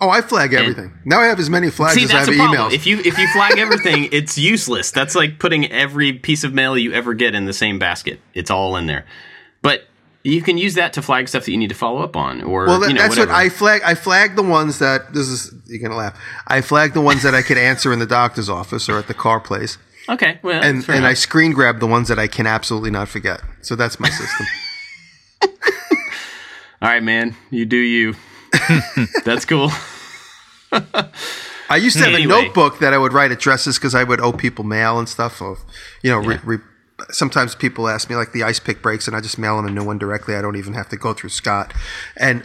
[0.00, 0.92] Oh, I flag everything.
[1.04, 2.72] now I have as many flags see as I have emails.
[2.72, 4.90] If you if you flag everything, it's useless.
[4.90, 8.20] That's like putting every piece of mail you ever get in the same basket.
[8.34, 9.06] It's all in there.
[9.62, 9.84] But
[10.24, 12.66] you can use that to flag stuff that you need to follow up on, or
[12.66, 13.32] Well, that, you know, that's whatever.
[13.32, 13.82] what I flag.
[13.84, 15.54] I flag the ones that this is.
[15.66, 16.18] You're gonna laugh.
[16.46, 19.14] I flag the ones that I could answer in the doctor's office or at the
[19.14, 19.78] car place,
[20.08, 23.42] okay, well, and and I screen grab the ones that I can absolutely not forget.
[23.62, 24.46] So that's my system.
[25.42, 25.48] all
[26.90, 28.14] right, man, you do you.
[29.24, 29.70] that's cool.
[31.70, 32.24] I used to have Anyway.
[32.24, 35.40] a notebook that I would write addresses because I would owe people mail and stuff.
[35.40, 35.58] Of
[36.02, 36.58] you know, re, re,
[37.10, 39.70] sometimes people ask me like the ice pick breaks, and I just mail them a
[39.70, 40.34] new one directly.
[40.36, 41.72] I don't even have to go through Scott.
[42.16, 42.44] And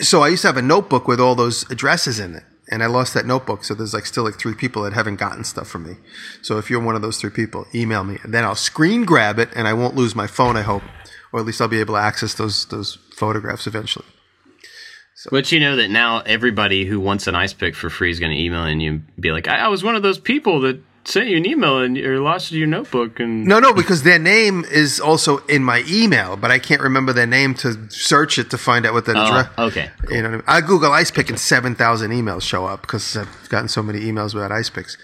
[0.00, 2.44] so I used to have a notebook with all those addresses in it.
[2.68, 5.44] And I lost that notebook, so there's like still like three people that haven't gotten
[5.44, 5.96] stuff from me.
[6.42, 9.38] So if you're one of those three people, email me, and then I'll screen grab
[9.38, 10.56] it, and I won't lose my phone.
[10.56, 10.82] I hope,
[11.32, 14.06] or at least I'll be able to access those those photographs eventually.
[15.30, 18.32] But you know that now everybody who wants an ice pick for free is going
[18.32, 21.28] to email and you be like, I, I was one of those people that sent
[21.28, 25.00] you an email and or lost your notebook and No, no, because their name is
[25.00, 28.84] also in my email, but I can't remember their name to search it to find
[28.84, 29.48] out what that address.
[29.56, 29.90] Oh, okay.
[30.10, 30.42] You know, what I, mean?
[30.48, 34.00] I Google ice pick and seven thousand emails show up because I've gotten so many
[34.00, 34.98] emails about ice picks.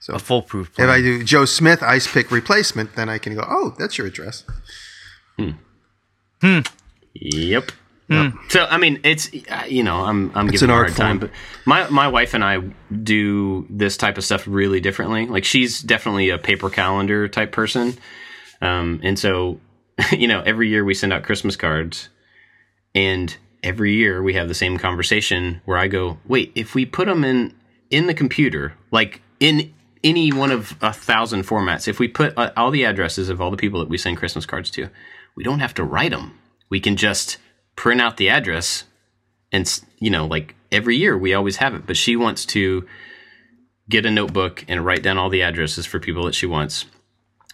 [0.00, 0.88] so A foolproof plan.
[0.88, 4.06] If I do Joe Smith ice pick replacement, then I can go, oh, that's your
[4.06, 4.44] address.
[5.38, 5.50] hmm
[6.40, 6.60] hmm
[7.14, 7.72] Yep.
[8.48, 10.96] So I mean, it's uh, you know I'm I'm It's giving an a art hard
[10.96, 11.30] time, form.
[11.30, 12.58] but my my wife and I
[13.02, 15.26] do this type of stuff really differently.
[15.26, 17.94] Like she's definitely a paper calendar type person,
[18.60, 19.60] um, and so
[20.12, 22.10] you know every year we send out Christmas cards,
[22.94, 27.06] and every year we have the same conversation where I go, wait, if we put
[27.06, 27.54] them in
[27.90, 29.72] in the computer, like in
[30.04, 33.50] any one of a thousand formats, if we put uh, all the addresses of all
[33.50, 34.88] the people that we send Christmas cards to,
[35.36, 36.36] we don't have to write them.
[36.68, 37.38] We can just
[37.76, 38.84] print out the address,
[39.50, 41.86] and you know, like every year we always have it.
[41.86, 42.86] But she wants to
[43.88, 46.84] get a notebook and write down all the addresses for people that she wants.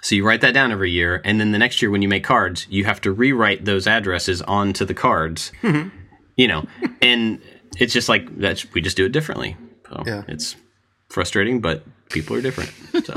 [0.03, 2.23] So you write that down every year, and then the next year when you make
[2.25, 5.51] cards, you have to rewrite those addresses onto the cards.
[5.63, 5.89] Mm-hmm.
[6.37, 6.67] you know,
[7.03, 7.41] and
[7.79, 8.65] it's just like that.
[8.75, 9.57] We just do it differently.
[9.89, 10.23] So Yeah.
[10.29, 10.55] it's
[11.09, 12.71] frustrating, but people are different.
[13.05, 13.15] So.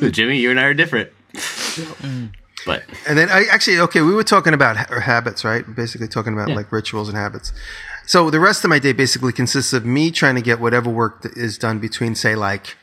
[0.00, 1.10] So, Jimmy, you and I are different.
[1.34, 2.32] Mm.
[2.66, 5.64] But And then I actually okay, we were talking about ha- habits, right?
[5.74, 7.52] Basically talking about like rituals and habits.
[8.06, 11.22] So the rest of my day basically consists of me trying to get whatever work
[11.22, 12.76] that is done between say like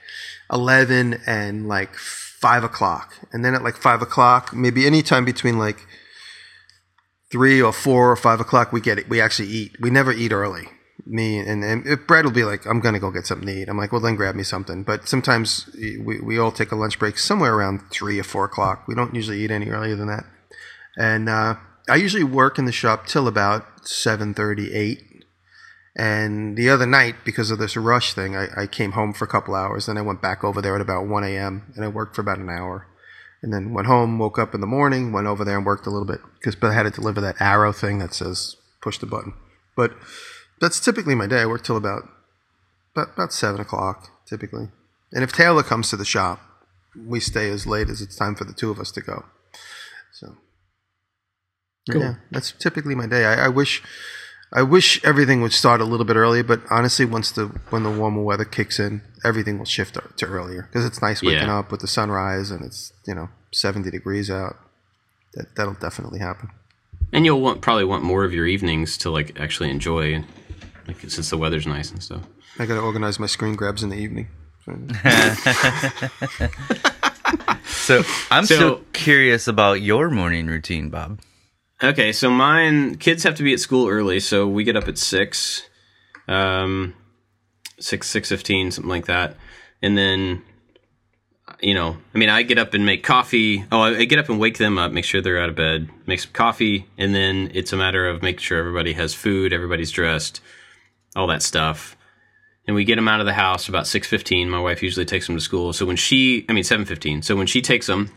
[0.52, 5.58] eleven and like five o'clock, and then at like five o'clock, maybe any time between
[5.60, 5.86] like
[7.32, 9.10] three or four or five o'clock, we get it.
[9.10, 9.78] We actually eat.
[9.80, 10.68] We never eat early.
[11.06, 13.70] Me and, and Brett will be like, I'm gonna go get something to eat.
[13.70, 14.84] I'm like, well, then grab me something.
[14.84, 18.88] But sometimes we, we all take a lunch break somewhere around three or four o'clock.
[18.88, 20.26] We don't usually eat any earlier than that.
[20.98, 21.56] And uh,
[21.90, 25.04] I usually work in the shop till about seven thirty, eight.
[25.96, 29.28] And the other night, because of this rush thing, I, I came home for a
[29.28, 29.86] couple hours.
[29.88, 31.74] Then I went back over there at about 1 a.m.
[31.76, 32.88] and I worked for about an hour.
[33.42, 35.90] And then went home, woke up in the morning, went over there and worked a
[35.90, 39.34] little bit because I had to deliver that arrow thing that says push the button.
[39.76, 39.94] But
[40.62, 41.42] that's typically my day.
[41.42, 42.04] I work till about
[42.96, 44.70] about, about seven o'clock typically.
[45.12, 46.40] And if Taylor comes to the shop,
[46.96, 49.26] we stay as late as it's time for the two of us to go.
[50.14, 50.36] So
[51.92, 53.26] yeah, that's typically my day.
[53.26, 53.82] I, I wish
[54.54, 57.92] I wish everything would start a little bit earlier, but honestly, once the when the
[57.92, 61.60] warmer weather kicks in, everything will shift to- to earlier because it's nice waking Yeah.
[61.60, 64.58] up with the sunrise and it's you know seventy degrees out.
[65.34, 66.50] That that'll definitely happen.
[67.14, 70.24] and you'll want probably want more of your evenings to like actually enjoy,
[70.88, 72.22] like since the weather's nice and stuff.
[72.60, 74.28] I got to organize my screen grabs in the evening.
[77.66, 81.20] So I'm So- still curious about your morning routine, Bob.
[81.84, 85.00] Okay, so mine kids have to be at school early, so we get up at
[85.00, 85.64] six,
[86.28, 86.94] um,
[87.80, 89.36] six six fifteen, something like that,
[89.82, 90.44] and then,
[91.60, 93.66] you know, I mean, I get up and make coffee.
[93.72, 95.90] Oh, I I get up and wake them up, make sure they're out of bed,
[96.06, 99.90] make some coffee, and then it's a matter of making sure everybody has food, everybody's
[99.92, 100.40] dressed,
[101.16, 101.98] all that stuff.
[102.68, 104.50] And we get them out of the house about six fifteen.
[104.50, 107.22] My wife usually takes them to school, so when she, I mean, seven fifteen.
[107.22, 108.12] So when she takes them,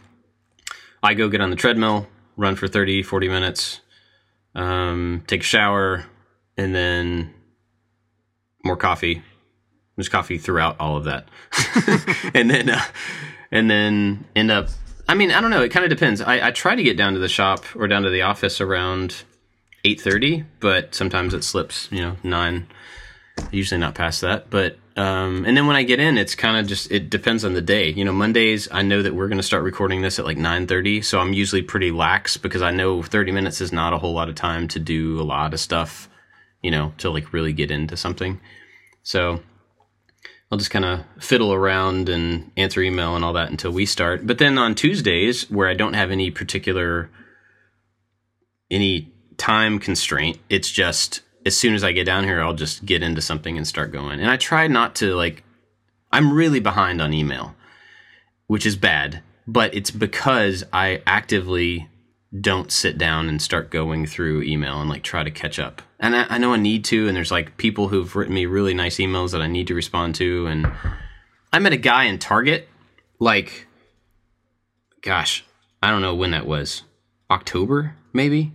[1.03, 3.81] I go get on the treadmill, run for 30, 40 minutes,
[4.55, 6.07] um, take a shower,
[6.57, 7.35] and then
[8.65, 9.23] more coffee.
[9.97, 11.29] There's coffee throughout all of that.
[12.35, 12.83] and then, uh,
[13.51, 14.69] and then end up,
[15.07, 15.63] I mean, I don't know.
[15.63, 16.23] It kind of depends.
[16.23, 19.25] I, I try to get down to the shop or down to the office around
[19.85, 22.67] 8.30, but sometimes it slips, you know, 9
[23.51, 24.51] usually not past that.
[24.51, 27.55] But um and then when i get in it's kind of just it depends on
[27.55, 27.91] the day.
[27.91, 31.05] You know mondays i know that we're going to start recording this at like 9.30
[31.05, 34.29] so i'm usually pretty lax because i know 30 minutes is not a whole lot
[34.29, 36.09] of time to do a lot of stuff
[36.63, 38.41] you know to like really get into something.
[39.03, 39.41] So
[40.51, 44.27] i'll just kind of fiddle around and answer email and all that until we start.
[44.27, 47.11] But then on tuesdays where i don't have any particular
[48.71, 50.39] any time constraint.
[50.49, 53.67] It's just as soon as I get down here, I'll just get into something and
[53.67, 54.21] start going.
[54.21, 55.43] And I try not to like.
[56.11, 57.57] I'm really behind on email,
[58.47, 61.89] which is bad, but it's because I actively
[62.41, 65.83] don't sit down and start going through email and like try to catch up.
[65.99, 68.75] And I, I know I need to, and there's like people who've written me really
[68.75, 70.47] nice emails that I need to respond to.
[70.47, 70.71] And
[71.53, 72.69] I met a guy in Target,
[73.19, 73.67] like,
[75.03, 75.45] gosh,
[75.83, 76.83] I don't know when that was,
[77.31, 78.53] October maybe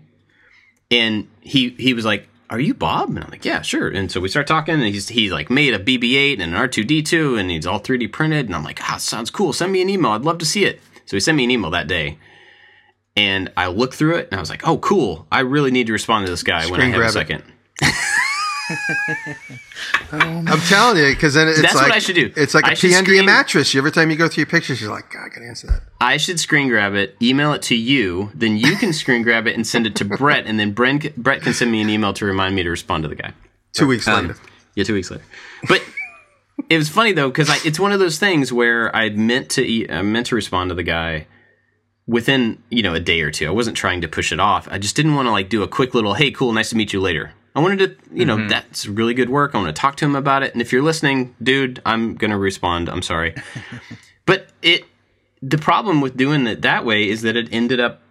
[0.91, 4.19] and he he was like, "Are you Bob?" And I'm like, "Yeah, sure." And so
[4.19, 7.65] we start talking, and he's he like made a BB-8 and an R2D2, and he's
[7.67, 9.53] all 3D printed, and I'm like, "Ah, sounds cool.
[9.53, 10.11] Send me an email.
[10.11, 12.17] I'd love to see it." So he sent me an email that day,
[13.15, 15.27] and I looked through it, and I was like, "Oh, cool.
[15.31, 17.43] I really need to respond to this guy when I have a grab
[18.69, 19.37] it.
[20.11, 22.31] I'm telling you, because then it's That's like what I should do.
[22.35, 23.75] It's like a I should pee under your screen- mattress.
[23.75, 25.81] Every time you go through your pictures, you're like, God, I gotta answer that.
[26.01, 29.55] I should screen grab it, email it to you, then you can screen grab it
[29.55, 32.25] and send it to Brett, and then Brent, Brett can send me an email to
[32.25, 33.33] remind me to respond to the guy."
[33.73, 34.39] Two weeks Um, later.
[34.75, 35.23] Yeah, two weeks later.
[35.67, 35.83] But
[36.69, 39.89] it was funny though because it's one of those things where I meant to e-
[39.89, 41.27] I meant to respond to the guy
[42.07, 43.47] within you know a day or two.
[43.47, 44.67] I wasn't trying to push it off.
[44.71, 46.91] I just didn't want to like do a quick little "Hey, cool, nice to meet
[46.93, 48.47] you later." I wanted to, you know, mm-hmm.
[48.47, 49.55] that's really good work.
[49.55, 50.53] I want to talk to him about it.
[50.53, 52.89] And if you're listening, dude, I'm gonna respond.
[52.89, 53.35] I'm sorry,
[54.25, 54.85] but it
[55.41, 58.01] the problem with doing it that way is that it ended up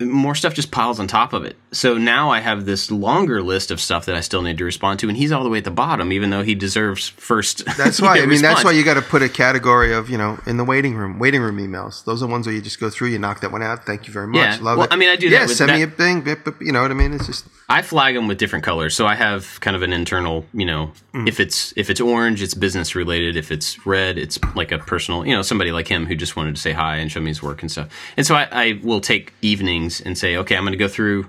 [0.00, 1.56] more stuff just piles on top of it.
[1.72, 5.00] So now I have this longer list of stuff that I still need to respond
[5.00, 7.64] to, and he's all the way at the bottom, even though he deserves first.
[7.76, 8.20] That's why.
[8.20, 10.64] I mean, that's why you got to put a category of you know in the
[10.64, 12.04] waiting room, waiting room emails.
[12.04, 13.84] Those are ones where you just go through, you knock that one out.
[13.86, 14.36] Thank you very much.
[14.36, 14.58] Yeah.
[14.62, 14.92] Love Well, it.
[14.92, 16.24] I mean, I do yeah, that with send me a thing.
[16.60, 17.12] You know what I mean?
[17.12, 20.44] It's just I flag them with different colors, so I have kind of an internal.
[20.54, 21.26] You know, Mm.
[21.26, 23.36] if it's if it's orange, it's business related.
[23.36, 25.26] If it's red, it's like a personal.
[25.26, 27.42] You know, somebody like him who just wanted to say hi and show me his
[27.42, 27.88] work and stuff.
[28.16, 31.28] And so I, I will take evenings and say, okay, I'm going to go through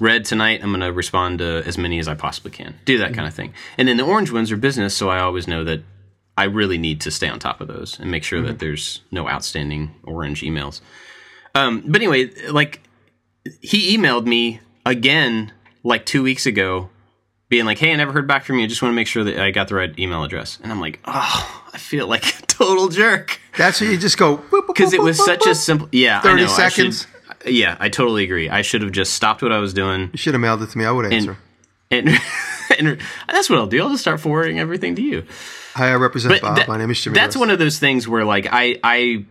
[0.00, 0.60] red tonight.
[0.62, 2.74] I'm going to respond to as many as I possibly can.
[2.84, 3.52] Do that kind of thing.
[3.78, 5.82] And then the orange ones are business, so I always know that
[6.36, 9.28] I really need to stay on top of those and make sure that there's no
[9.28, 10.80] outstanding orange emails.
[11.54, 12.80] Um, but anyway, like
[13.60, 15.52] he emailed me again
[15.84, 16.90] like two weeks ago,
[17.48, 18.64] being like, "Hey, I never heard back from you.
[18.64, 20.80] I just want to make sure that I got the right email address." And I'm
[20.80, 25.00] like, "Oh, I feel like a total jerk." that's what you just go because it
[25.00, 27.06] was such a simple yeah 30 I know, I should- seconds.
[27.46, 30.34] Yeah i totally agree i should have just stopped what i was doing You should
[30.34, 30.84] have mailed it to me.
[30.84, 31.36] I would answer.
[31.90, 32.08] and,
[32.78, 35.24] and that's what i'll do i'll just start forwarding everything to you
[35.74, 36.56] Hi, I represent but Bob.
[36.56, 37.14] that- My name is Jimmy.
[37.14, 39.24] that's one of those things where like i i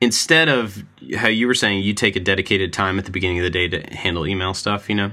[0.00, 0.84] instead of
[1.16, 3.66] how you were saying you take a dedicated time at the beginning of the day
[3.68, 5.10] to handle email stuff you know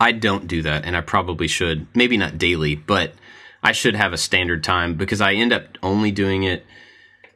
[0.00, 3.14] i don't do that and i probably should maybe not daily but
[3.62, 6.66] i should have a standard time because i end up only doing it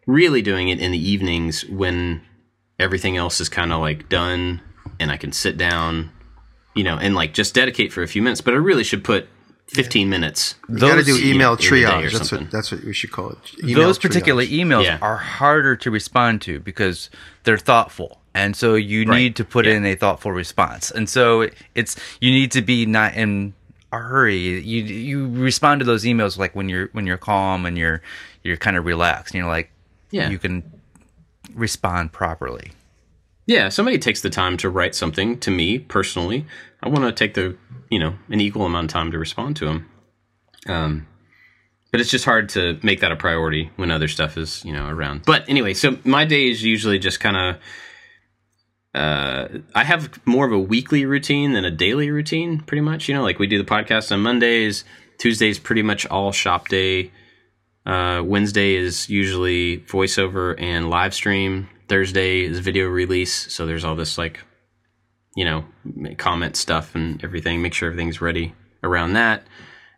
[0.06, 2.20] really doing it in the evenings when
[2.78, 4.60] everything else is kind of like done
[5.00, 6.10] and I can sit down,
[6.74, 8.40] you know, and like just dedicate for a few minutes.
[8.40, 9.28] But I really should put
[9.68, 10.54] 15 minutes.
[10.68, 12.12] You got to do email in the day or triage.
[12.12, 12.46] That's something.
[12.46, 13.38] what that's what we should call it.
[13.64, 14.60] Email those particular triage.
[14.60, 14.98] emails Yeah.
[15.02, 17.10] are harder to respond to because
[17.44, 19.72] they're thoughtful and so you need to put Yeah.
[19.74, 23.54] in a thoughtful response and so it's you need to be not in
[23.92, 27.78] a hurry you you respond to those emails like when you're when you're calm and
[27.78, 28.02] you're
[28.44, 29.70] you're kind of relaxed and you're like
[30.10, 30.28] Yeah.
[30.28, 30.62] you can
[31.56, 32.70] respond properly
[33.46, 36.46] Yeah, somebody takes the time to write something to me personally.
[36.82, 37.56] I want to take the,
[37.90, 39.90] you know, an equal amount of time to respond to them.
[40.68, 41.06] Um,
[41.92, 44.88] but it's just hard to make that a priority when other stuff is, you know,
[44.88, 45.24] around.
[45.24, 47.62] But anyway, so my day is usually just kind of.
[48.94, 53.08] Uh, I have more of a weekly routine than a daily routine, pretty much.
[53.08, 54.84] You know, like we do the podcast on Mondays.
[55.18, 57.12] Tuesday's pretty much all shop day.
[57.86, 61.68] Uh, Wednesday is usually voiceover and live stream.
[61.88, 63.52] Thursday is video release.
[63.52, 64.40] So there's all this like,
[65.36, 65.64] you know,
[66.18, 67.62] comment stuff and everything.
[67.62, 69.46] Make sure everything's ready around that.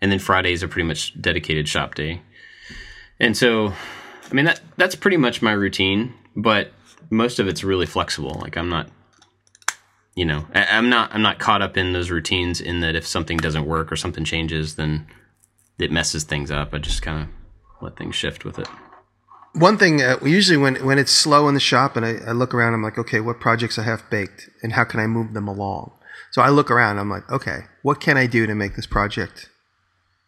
[0.02, 2.20] And then Fridays are pretty much dedicated shop day.
[3.18, 3.72] And so,
[4.30, 6.12] I mean that that's pretty much my routine.
[6.36, 6.72] But
[7.10, 8.38] most of it's really flexible.
[8.38, 8.90] Like I'm not,
[10.14, 12.60] you know, I, I'm not I'm not caught up in those routines.
[12.60, 15.06] In that if something doesn't work or something changes, then
[15.78, 16.74] it messes things up.
[16.74, 17.37] I just kind of
[17.80, 18.68] let things shift with it.
[19.54, 22.54] One thing, uh, usually when, when it's slow in the shop and I, I look
[22.54, 25.48] around, I'm like, okay, what projects I have baked and how can I move them
[25.48, 25.92] along?
[26.30, 29.48] So I look around, I'm like, okay, what can I do to make this project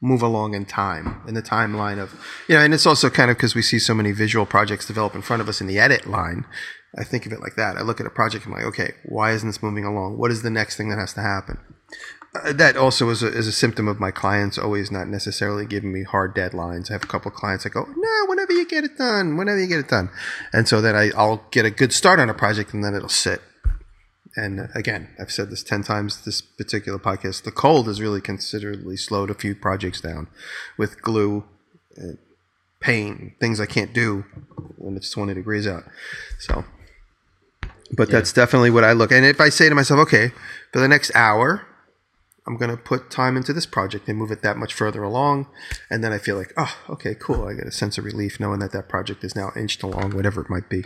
[0.00, 2.14] move along in time, in the timeline of,
[2.48, 5.14] you know, and it's also kind of because we see so many visual projects develop
[5.14, 6.46] in front of us in the edit line.
[6.98, 7.76] I think of it like that.
[7.76, 10.16] I look at a project, I'm like, okay, why isn't this moving along?
[10.16, 11.58] What is the next thing that has to happen?
[12.32, 15.92] Uh, that also is a, is a symptom of my clients always not necessarily giving
[15.92, 16.88] me hard deadlines.
[16.88, 19.58] I have a couple of clients that go, no, whenever you get it done, whenever
[19.58, 20.10] you get it done.
[20.52, 23.08] And so then I, I'll get a good start on a project and then it'll
[23.08, 23.42] sit.
[24.36, 27.42] And uh, again, I've said this 10 times this particular podcast.
[27.42, 30.28] The cold has really considerably slowed a few projects down
[30.78, 31.44] with glue,
[31.98, 32.12] uh,
[32.78, 34.24] paint, things I can't do
[34.76, 35.82] when it's 20 degrees out.
[36.38, 36.64] So,
[37.96, 39.10] but that's definitely what I look.
[39.10, 40.30] And if I say to myself, okay,
[40.72, 41.66] for the next hour,
[42.46, 45.46] I'm going to put time into this project and move it that much further along.
[45.90, 47.46] And then I feel like, oh, okay, cool.
[47.46, 50.40] I get a sense of relief knowing that that project is now inched along, whatever
[50.40, 50.84] it might be.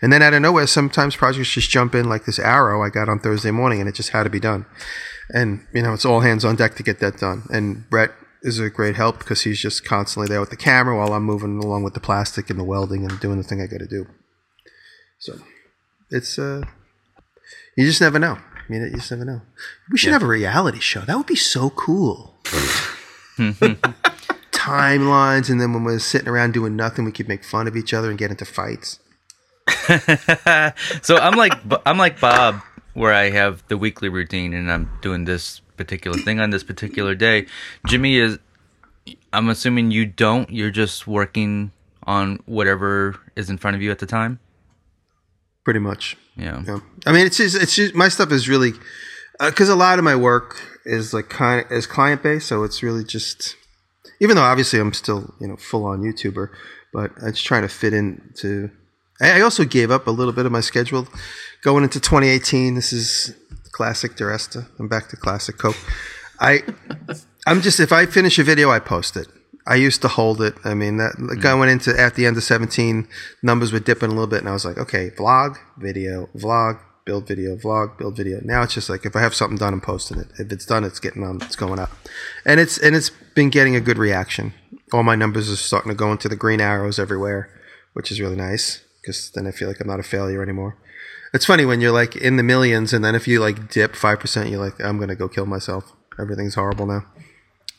[0.00, 3.08] And then out of nowhere, sometimes projects just jump in like this arrow I got
[3.08, 4.66] on Thursday morning and it just had to be done.
[5.30, 7.44] And, you know, it's all hands on deck to get that done.
[7.50, 11.12] And Brett is a great help because he's just constantly there with the camera while
[11.12, 13.78] I'm moving along with the plastic and the welding and doing the thing I got
[13.78, 14.06] to do.
[15.18, 15.38] So
[16.10, 16.62] it's, uh,
[17.76, 18.38] you just never know.
[18.66, 19.42] I mean, you just never know.
[19.90, 21.00] We should have a reality show.
[21.00, 22.34] That would be so cool.
[24.52, 27.92] Timelines, and then when we're sitting around doing nothing, we could make fun of each
[27.92, 29.00] other and get into fights.
[31.02, 31.52] so I'm like
[31.86, 32.60] I'm like Bob,
[32.94, 37.14] where I have the weekly routine and I'm doing this particular thing on this particular
[37.14, 37.46] day.
[37.86, 38.38] Jimmy is.
[39.32, 40.48] I'm assuming you don't.
[40.48, 41.72] You're just working
[42.04, 44.38] on whatever is in front of you at the time.
[45.64, 46.16] Pretty much.
[46.36, 46.62] Yeah.
[46.66, 46.80] Yeah.
[47.06, 48.72] I mean, it's just, it's just, my stuff is really
[49.40, 52.64] uh, because a lot of my work is like kind of is client based, so
[52.64, 53.56] it's really just
[54.20, 56.50] even though obviously I'm still you know full on YouTuber,
[56.92, 58.70] but I just trying to fit into
[59.20, 61.08] I I also gave up a little bit of my schedule
[61.62, 62.74] going into 2018.
[62.74, 63.34] This is
[63.72, 64.68] classic DiResta.
[64.78, 65.76] I'm back to classic Coke.
[66.40, 66.62] I,
[67.46, 69.26] I'm just if I finish a video, I post it.
[69.66, 70.54] I used to hold it.
[70.64, 71.60] I mean, that like I mm.
[71.60, 73.08] went into at the end of 17,
[73.42, 77.26] numbers were dipping a little bit, and I was like, okay, vlog, video, vlog, build
[77.26, 78.40] video, vlog, build video.
[78.42, 80.28] Now it's just like if I have something done, I'm posting it.
[80.38, 81.90] If it's done, it's getting on, it's going up,
[82.44, 84.52] and it's and it's been getting a good reaction.
[84.92, 87.50] All my numbers are starting to go into the green arrows everywhere,
[87.94, 90.76] which is really nice because then I feel like I'm not a failure anymore.
[91.32, 94.20] It's funny when you're like in the millions, and then if you like dip five
[94.20, 95.92] percent, you're like, I'm gonna go kill myself.
[96.18, 97.04] Everything's horrible now.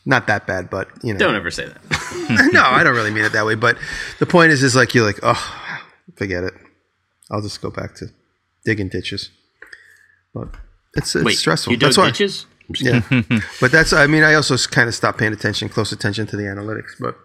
[0.08, 1.18] Not that bad, but you know.
[1.18, 2.50] Don't ever say that.
[2.52, 3.56] no, I don't really mean it that way.
[3.56, 3.76] But
[4.20, 5.82] the point is, is like you're like, oh,
[6.14, 6.54] forget it.
[7.30, 8.06] I'll just go back to
[8.64, 9.30] digging ditches.
[10.32, 10.48] But
[10.94, 11.72] it's, it's Wait, stressful.
[11.72, 12.06] you dug that's why.
[12.06, 12.46] ditches?
[12.68, 13.92] I'm Yeah, but that's.
[13.92, 16.92] I mean, I also kind of stopped paying attention, close attention to the analytics.
[17.00, 17.16] But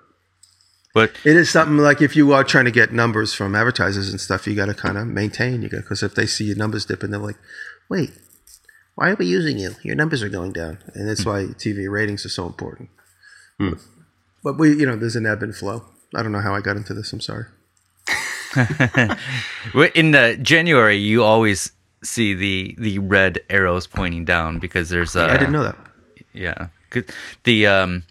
[0.96, 4.20] But it is something like if you are trying to get numbers from advertisers and
[4.20, 5.62] stuff, you got to kind of maintain.
[5.62, 7.38] You got because if they see your numbers dipping, they're like,
[7.90, 8.12] wait,
[8.96, 9.76] why are we using you?
[9.84, 12.90] Your numbers are going down, and that's why TV ratings are so important.
[14.44, 15.86] But we, you know, there's an ebb and flow.
[16.16, 17.14] I don't know how I got into this.
[17.14, 17.46] I'm sorry.
[19.96, 21.72] in the January, you always
[22.04, 25.78] see the the red arrows pointing down because there's uh, I didn't know that.
[26.34, 26.68] Yeah,
[27.44, 28.04] The um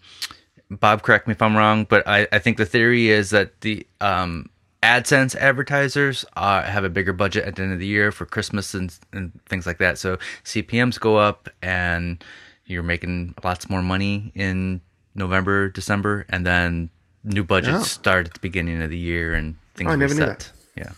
[0.71, 3.87] Bob correct me if I'm wrong, but I, I think the theory is that the
[4.01, 4.50] um
[4.83, 8.73] AdSense advertisers uh, have a bigger budget at the end of the year for Christmas
[8.75, 9.99] and, and things like that.
[9.99, 12.23] So CPMs go up and
[12.65, 14.81] you're making lots more money in
[15.15, 16.89] November, December, and then
[17.25, 17.83] new budgets Oh.
[17.83, 20.51] start at the beginning of the year and things Oh, I never knew reset.
[20.77, 20.93] Yeah.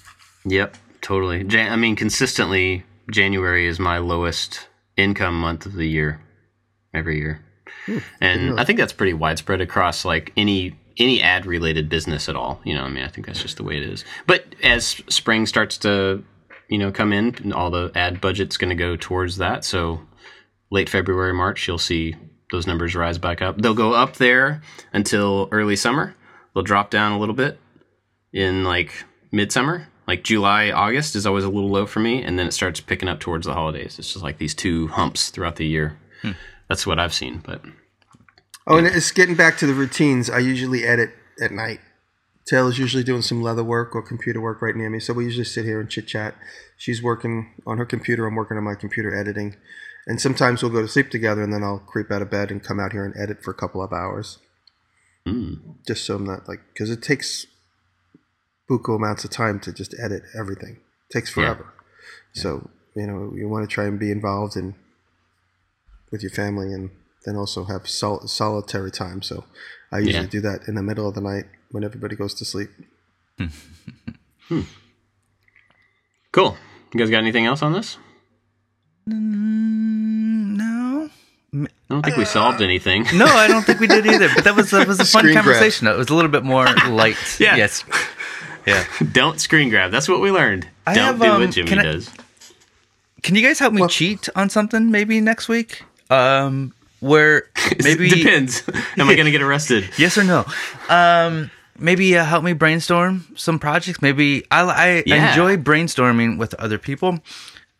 [0.44, 1.42] Yep, totally.
[1.44, 6.20] Jan- I mean, consistently, January is my lowest income month of the year,
[6.94, 7.40] every year,
[8.20, 12.60] and I think that's pretty widespread across like any any ad related business at all.
[12.64, 14.04] You know, I mean, I think that's just the way it is.
[14.26, 16.24] But as spring starts to
[16.68, 19.64] you know come in, all the ad budget's going to go towards that.
[19.64, 20.00] So
[20.70, 22.16] late February, March, you'll see
[22.50, 23.60] those numbers rise back up.
[23.60, 24.62] They'll go up there
[24.92, 26.14] until early summer.
[26.54, 27.58] They'll drop down a little bit
[28.32, 28.92] in like
[29.30, 29.88] midsummer.
[30.06, 33.08] Like July, August is always a little low for me, and then it starts picking
[33.08, 33.98] up towards the holidays.
[33.98, 35.96] It's just like these two humps throughout the year.
[36.22, 36.32] Hmm.
[36.68, 37.42] That's what I've seen.
[37.44, 37.62] But
[38.66, 40.30] Oh, and it's getting back to the routines.
[40.30, 41.10] I usually edit
[41.40, 41.80] at night.
[42.44, 45.44] Taylor's usually doing some leather work or computer work right near me, so we usually
[45.44, 46.34] sit here and chit chat.
[46.76, 48.26] She's working on her computer.
[48.26, 49.56] I'm working on my computer editing,
[50.06, 52.62] and sometimes we'll go to sleep together, and then I'll creep out of bed and
[52.62, 54.38] come out here and edit for a couple of hours,
[55.24, 55.54] hmm.
[55.86, 57.46] just so I'm not like because it takes
[58.68, 60.80] buku amounts of time to just edit everything.
[61.08, 61.72] It takes forever.
[62.32, 64.74] So you know you want to try and be involved in
[66.10, 66.90] with your family and
[67.24, 69.22] then also have sol- solitary time.
[69.22, 69.44] So
[69.92, 70.30] I usually Yeah.
[70.30, 72.70] do that in the middle of the night when everybody goes to sleep.
[76.32, 76.56] cool.
[76.92, 77.96] You guys got anything else on this?
[79.06, 81.08] No.
[81.54, 83.04] I don't think we solved anything.
[83.14, 84.28] No, I don't think we did either.
[84.34, 85.44] But that was that was a fun Screen grab.
[85.44, 85.86] conversation.
[85.86, 87.16] It was a little bit more light.
[87.40, 87.56] Yeah.
[87.56, 87.84] Yes.
[88.66, 88.84] Yeah.
[89.12, 89.90] don't screen grab.
[89.90, 90.68] That's what we learned.
[90.86, 92.10] I don't have, do um, what Jimmy can I- does.
[93.22, 95.84] Can you guys help me cheat on something maybe next week?
[96.10, 97.48] Um, where
[97.82, 98.62] maybe depends.
[98.96, 99.90] Am I going to get arrested?
[99.98, 100.44] yes or no?
[100.88, 104.00] Um, maybe uh, help me brainstorm some projects.
[104.00, 105.28] Maybe I I Yeah.
[105.30, 107.18] enjoy brainstorming with other people,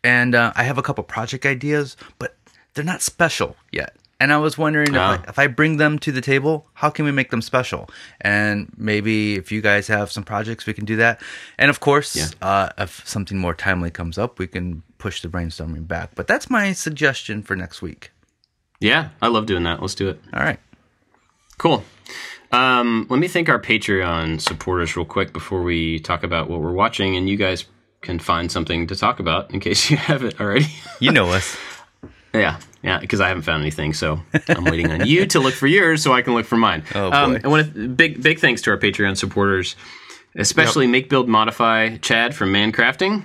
[0.03, 2.35] and uh, I have a couple project ideas, but
[2.73, 3.95] they're not special yet.
[4.19, 7.03] And I was wondering if, I, if I bring them to the table, how can
[7.03, 7.89] we make them special?
[8.21, 11.19] And maybe if you guys have some projects, we can do that.
[11.57, 12.27] And of course, Yeah.
[12.41, 16.11] uh, if something more timely comes up, we can push the brainstorming back.
[16.15, 18.11] But that's my suggestion for next week.
[18.83, 19.81] Yeah, I love doing that.
[19.81, 20.19] Let's do it.
[20.33, 20.59] All right.
[21.57, 21.83] Cool.
[22.51, 26.73] Um, let me thank our Patreon supporters real quick before we talk about what we're
[26.73, 27.63] watching, and you guys
[28.01, 30.65] can find something to talk about in case you haven't already.
[30.99, 31.57] You know us.
[32.33, 34.19] yeah, yeah, because I haven't found anything, so
[34.49, 36.83] I'm waiting on you to look for yours so I can look for mine.
[36.93, 37.41] Oh, Um, boy.
[37.43, 39.77] I want to big big thanks to our Patreon supporters,
[40.35, 43.23] especially Make Build Modify Chad from Mancrafting,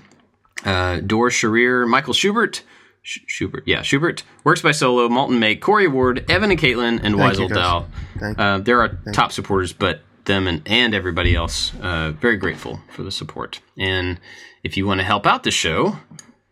[0.64, 2.62] uh, Dor Sharir, Michael Schubert.
[3.02, 7.16] Sch- Schubert, yeah, Schubert works by Solo, Malton Make, Corey Ward, Evan and Caitlin, and
[7.16, 7.48] Thank Weisel.
[7.48, 7.86] Dow.
[8.20, 13.02] Uh, they're our top supporters, but them and, and everybody else, uh, very grateful for
[13.02, 13.60] the support.
[13.76, 14.20] And
[14.62, 15.96] if you want to help out the show,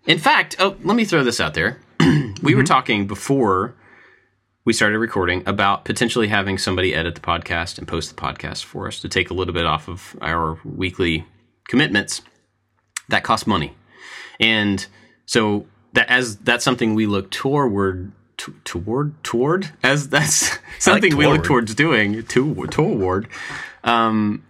[0.06, 1.78] in fact, oh, let me throw this out there.
[2.42, 3.74] we were talking before
[4.64, 8.88] we started recording about potentially having somebody edit the podcast and post the podcast for
[8.88, 11.24] us to take a little bit off of our weekly
[11.68, 12.22] commitments.
[13.08, 13.72] That costs money,
[14.40, 14.84] and
[15.26, 15.66] so
[15.96, 21.42] that as that's something we look toward to, toward toward as that's something we look
[21.42, 23.28] towards doing to toward.
[23.82, 24.44] Um,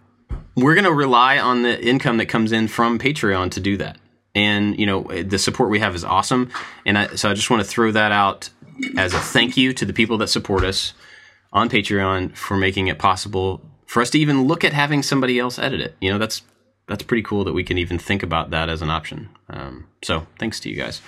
[0.55, 3.97] we're going to rely on the income that comes in from Patreon to do that.
[4.35, 6.51] And you know the support we have is awesome,
[6.85, 8.49] and I, so I just want to throw that out
[8.95, 10.93] as a thank you to the people that support us
[11.51, 15.57] on Patreon for making it possible for us to even look at having somebody else
[15.57, 15.95] edit it.
[15.99, 16.43] You know that's
[16.87, 19.29] that's pretty cool that we can even think about that as an option.
[19.49, 21.01] Um, so thanks to you guys.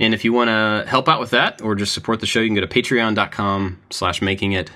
[0.00, 2.48] And if you want to help out with that or just support the show, you
[2.48, 4.70] can go to patreon.com slash making it.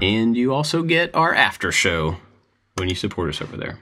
[0.00, 2.16] And you also get our after show
[2.76, 3.78] when you support us over there.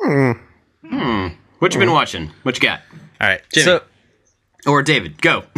[0.00, 1.28] Hmm.
[1.58, 2.30] What you been watching?
[2.42, 2.80] What you got?
[3.20, 3.40] All right.
[3.52, 3.64] Jimmy.
[3.64, 3.82] So,
[4.66, 5.44] Or David, go.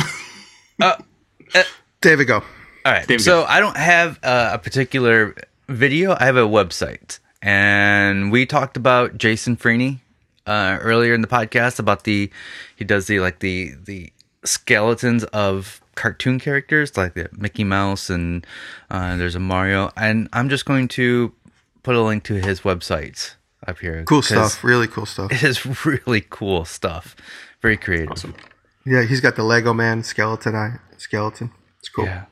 [2.00, 2.36] David, go.
[2.36, 2.42] all
[2.84, 3.06] right.
[3.06, 3.46] David, so go.
[3.48, 5.34] I don't have uh, a particular
[5.68, 6.16] video.
[6.18, 10.00] I have a website, and we talked about Jason Freeny
[10.46, 12.30] uh, earlier in the podcast about the
[12.76, 14.12] he does the like the the
[14.44, 18.46] skeletons of cartoon characters like the Mickey Mouse and
[18.90, 21.32] uh, there's a Mario, and I'm just going to
[21.82, 23.34] put a link to his website
[23.66, 24.04] up here.
[24.04, 24.62] Cool stuff.
[24.62, 25.32] Really cool stuff.
[25.32, 27.16] It is really cool stuff.
[27.62, 28.12] Very creative.
[28.12, 28.34] Awesome.
[28.84, 31.50] Yeah, he's got the Lego Man skeleton eye skeleton.
[31.80, 32.04] It's cool.
[32.04, 32.26] Yeah.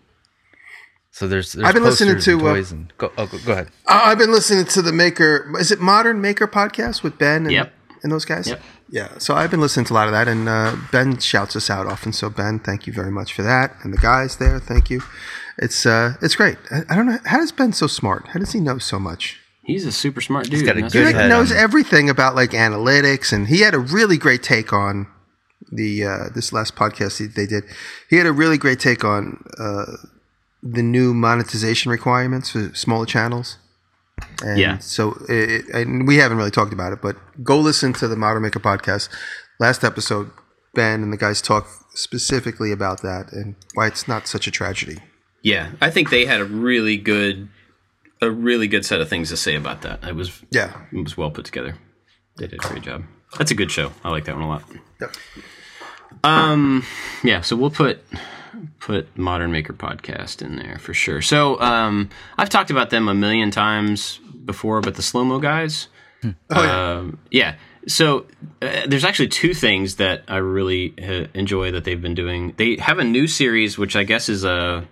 [1.11, 3.53] So there's, there's I've been listening posters and to, uh, and go, oh, go, go
[3.53, 3.69] ahead.
[3.87, 5.53] Uh, I've been listening to the Maker.
[5.61, 7.73] Is it Modern Maker podcast with Ben and, Yep.
[8.05, 8.47] And those guys?
[8.47, 8.63] Yep.
[8.91, 9.19] Yeah.
[9.19, 11.87] So I've been listening to a lot of that, and uh, Ben shouts us out
[11.89, 12.13] often.
[12.13, 15.03] So Ben, thank you very much for that, and the guys there, thank you.
[15.59, 16.59] It's uh, it's great.
[16.71, 18.29] I, I don't know how does Ben so smart?
[18.29, 19.41] How does he know so much?
[19.65, 20.67] He's a super smart dude.
[20.67, 23.75] got a good He like, head knows on- everything about like analytics, and he had
[23.75, 25.07] a really great take on
[25.73, 27.65] the uh, this last podcast he, they did.
[28.11, 29.97] He had a really great take on uh,
[30.63, 33.57] the new monetization requirements for smaller channels.
[34.43, 34.79] And Yeah.
[34.79, 38.43] So it, and we haven't really talked about it, but go listen to the Modern
[38.43, 39.09] Maker podcast.
[39.61, 40.31] Last episode,
[40.75, 44.99] Ben and the guys talk specifically about that and why it's not such a tragedy.
[45.43, 47.49] Yeah, I think they had a really good,
[48.23, 50.03] a really good set of things to say about that.
[50.03, 50.73] It was, Yeah.
[50.93, 51.77] it was well put together.
[52.37, 53.05] They did a great job.
[53.39, 53.93] That's a good show.
[54.03, 54.63] I like that one a lot.
[55.01, 55.15] Yep.
[56.25, 56.85] Um,
[57.23, 57.41] yeah.
[57.43, 58.03] So we'll put
[58.81, 61.23] put Modern Maker podcast in there for sure.
[61.23, 65.89] So um, I've talked about them a million times before, but the slow mo guys.
[66.49, 67.57] Um, yeah.
[67.87, 68.27] So
[68.63, 72.55] uh, there's actually two things that I really uh, enjoy that they've been doing.
[72.57, 74.87] They have a new series, which I guess is a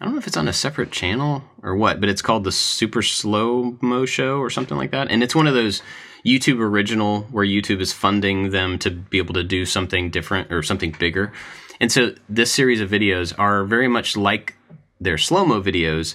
[0.00, 2.52] I don't know if it's on a separate channel or what, but it's called the
[2.52, 5.10] Super Slow Mo Show or something like that.
[5.10, 5.82] And it's one of those
[6.24, 10.62] YouTube original where YouTube is funding them to be able to do something different or
[10.62, 11.32] something bigger.
[11.80, 14.54] And so this series of videos are very much like
[15.00, 16.14] their slow mo videos,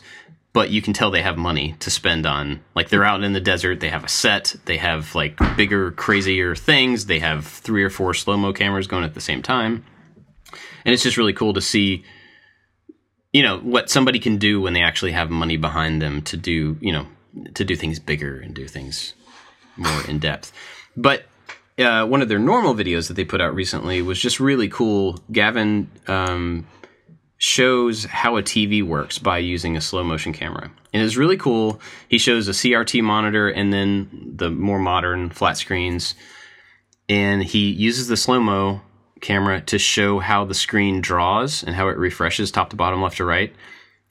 [0.51, 2.61] but you can tell they have money to spend on.
[2.75, 6.55] Like they're out in the desert, they have a set, they have like bigger, crazier
[6.55, 9.85] things, they have three or four slow mo cameras going at the same time.
[10.85, 12.03] And it's just really cool to see
[13.33, 16.77] you know what somebody can do when they actually have money behind them to do
[16.79, 17.07] you know
[17.55, 19.15] to do things bigger and do things
[19.75, 20.53] more in depth
[20.95, 21.25] but
[21.79, 25.19] uh, one of their normal videos that they put out recently was just really cool.
[25.31, 26.67] Gavin um,
[27.37, 30.71] shows how a tv works by using a slow motion camera.
[30.93, 31.81] And it's really cool.
[32.07, 36.15] He shows a crt monitor and then the more modern flat screens.
[37.09, 38.81] And he uses the slow mo
[39.19, 43.17] camera to show how the screen draws and how it refreshes top to bottom, left
[43.17, 43.53] to right.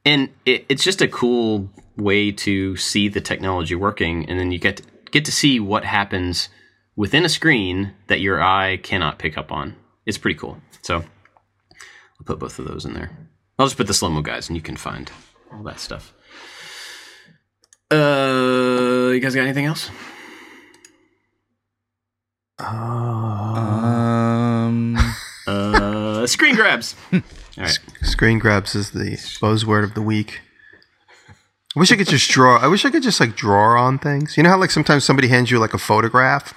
[0.05, 4.59] And it, it's just a cool way to see the technology working, and then you
[4.59, 6.49] get to, get to see what happens
[6.97, 9.77] within a screen that your eye cannot pick up on.
[10.07, 10.59] It's pretty cool.
[10.83, 13.11] So I'll put both of those in there.
[13.59, 15.11] I'll just put the slow mo guys, and you can find
[15.53, 16.13] all that stuff.
[17.91, 19.91] Uh, you guys got anything else?
[23.63, 24.97] Um,
[25.47, 26.95] Uh, screen grabs.
[27.13, 27.21] All
[27.59, 27.79] right.
[28.03, 30.41] Screen grabs is the buzzword of the week.
[31.77, 32.59] I wish I could just draw.
[32.59, 34.37] I wish I could just like draw on things.
[34.37, 36.55] You know how like sometimes somebody hands you like a photograph.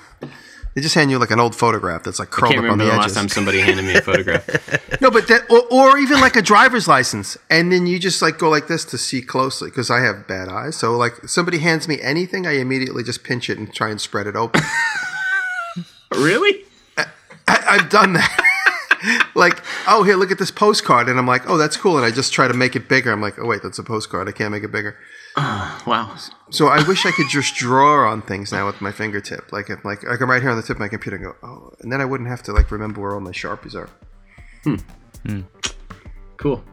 [0.76, 2.92] They just hand you like an old photograph that's like curled up on the the
[2.92, 2.98] edges.
[2.98, 4.46] last time somebody handed me a photograph.
[5.02, 8.38] No, but that, or, or even like a driver's license, and then you just like
[8.38, 10.78] go like this to see closely because I have bad eyes.
[10.78, 14.26] So like somebody hands me anything, I immediately just pinch it and try and spread
[14.26, 14.62] it open.
[16.16, 16.64] really?
[16.98, 17.06] I,
[17.48, 19.30] I've done that.
[19.36, 22.12] like, oh, here, look at this postcard, and I'm like, oh, that's cool, and I
[22.12, 23.12] just try to make it bigger.
[23.12, 24.28] I'm like, oh wait, that's a postcard.
[24.30, 24.98] I can't make it bigger.
[25.86, 26.16] Wow.
[26.50, 29.52] So I wish I could just draw on things now with my fingertip.
[29.52, 31.36] Like, if like I can right here on the tip of my computer and go,
[31.44, 33.90] oh, and then I wouldn't have to like remember where all my sharpies are.
[34.64, 35.42] Hmm.
[36.38, 36.64] Cool.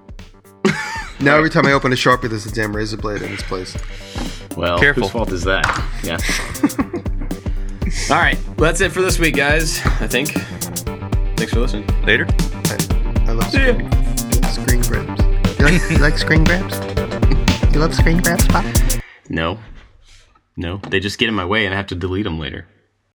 [1.20, 3.76] Now every time I open a sharpie, there's a damn razor blade in its place.
[4.56, 5.05] Well, Careful.
[5.05, 5.64] whose fault is that?
[6.02, 6.16] Yeah.
[8.16, 8.36] All right.
[8.48, 9.78] Well, that's it for this week, guys.
[10.01, 10.30] I think.
[11.36, 11.86] Thanks for listening.
[12.05, 12.26] later.
[12.28, 13.74] I, I love See ya.
[14.48, 15.59] screen, screen grabs.
[15.60, 16.76] You like, you like screen grabs?
[17.73, 18.66] You love screen grabs, Pop?
[19.31, 19.59] No.
[20.59, 22.66] No, they just get in my way and I have to delete them later.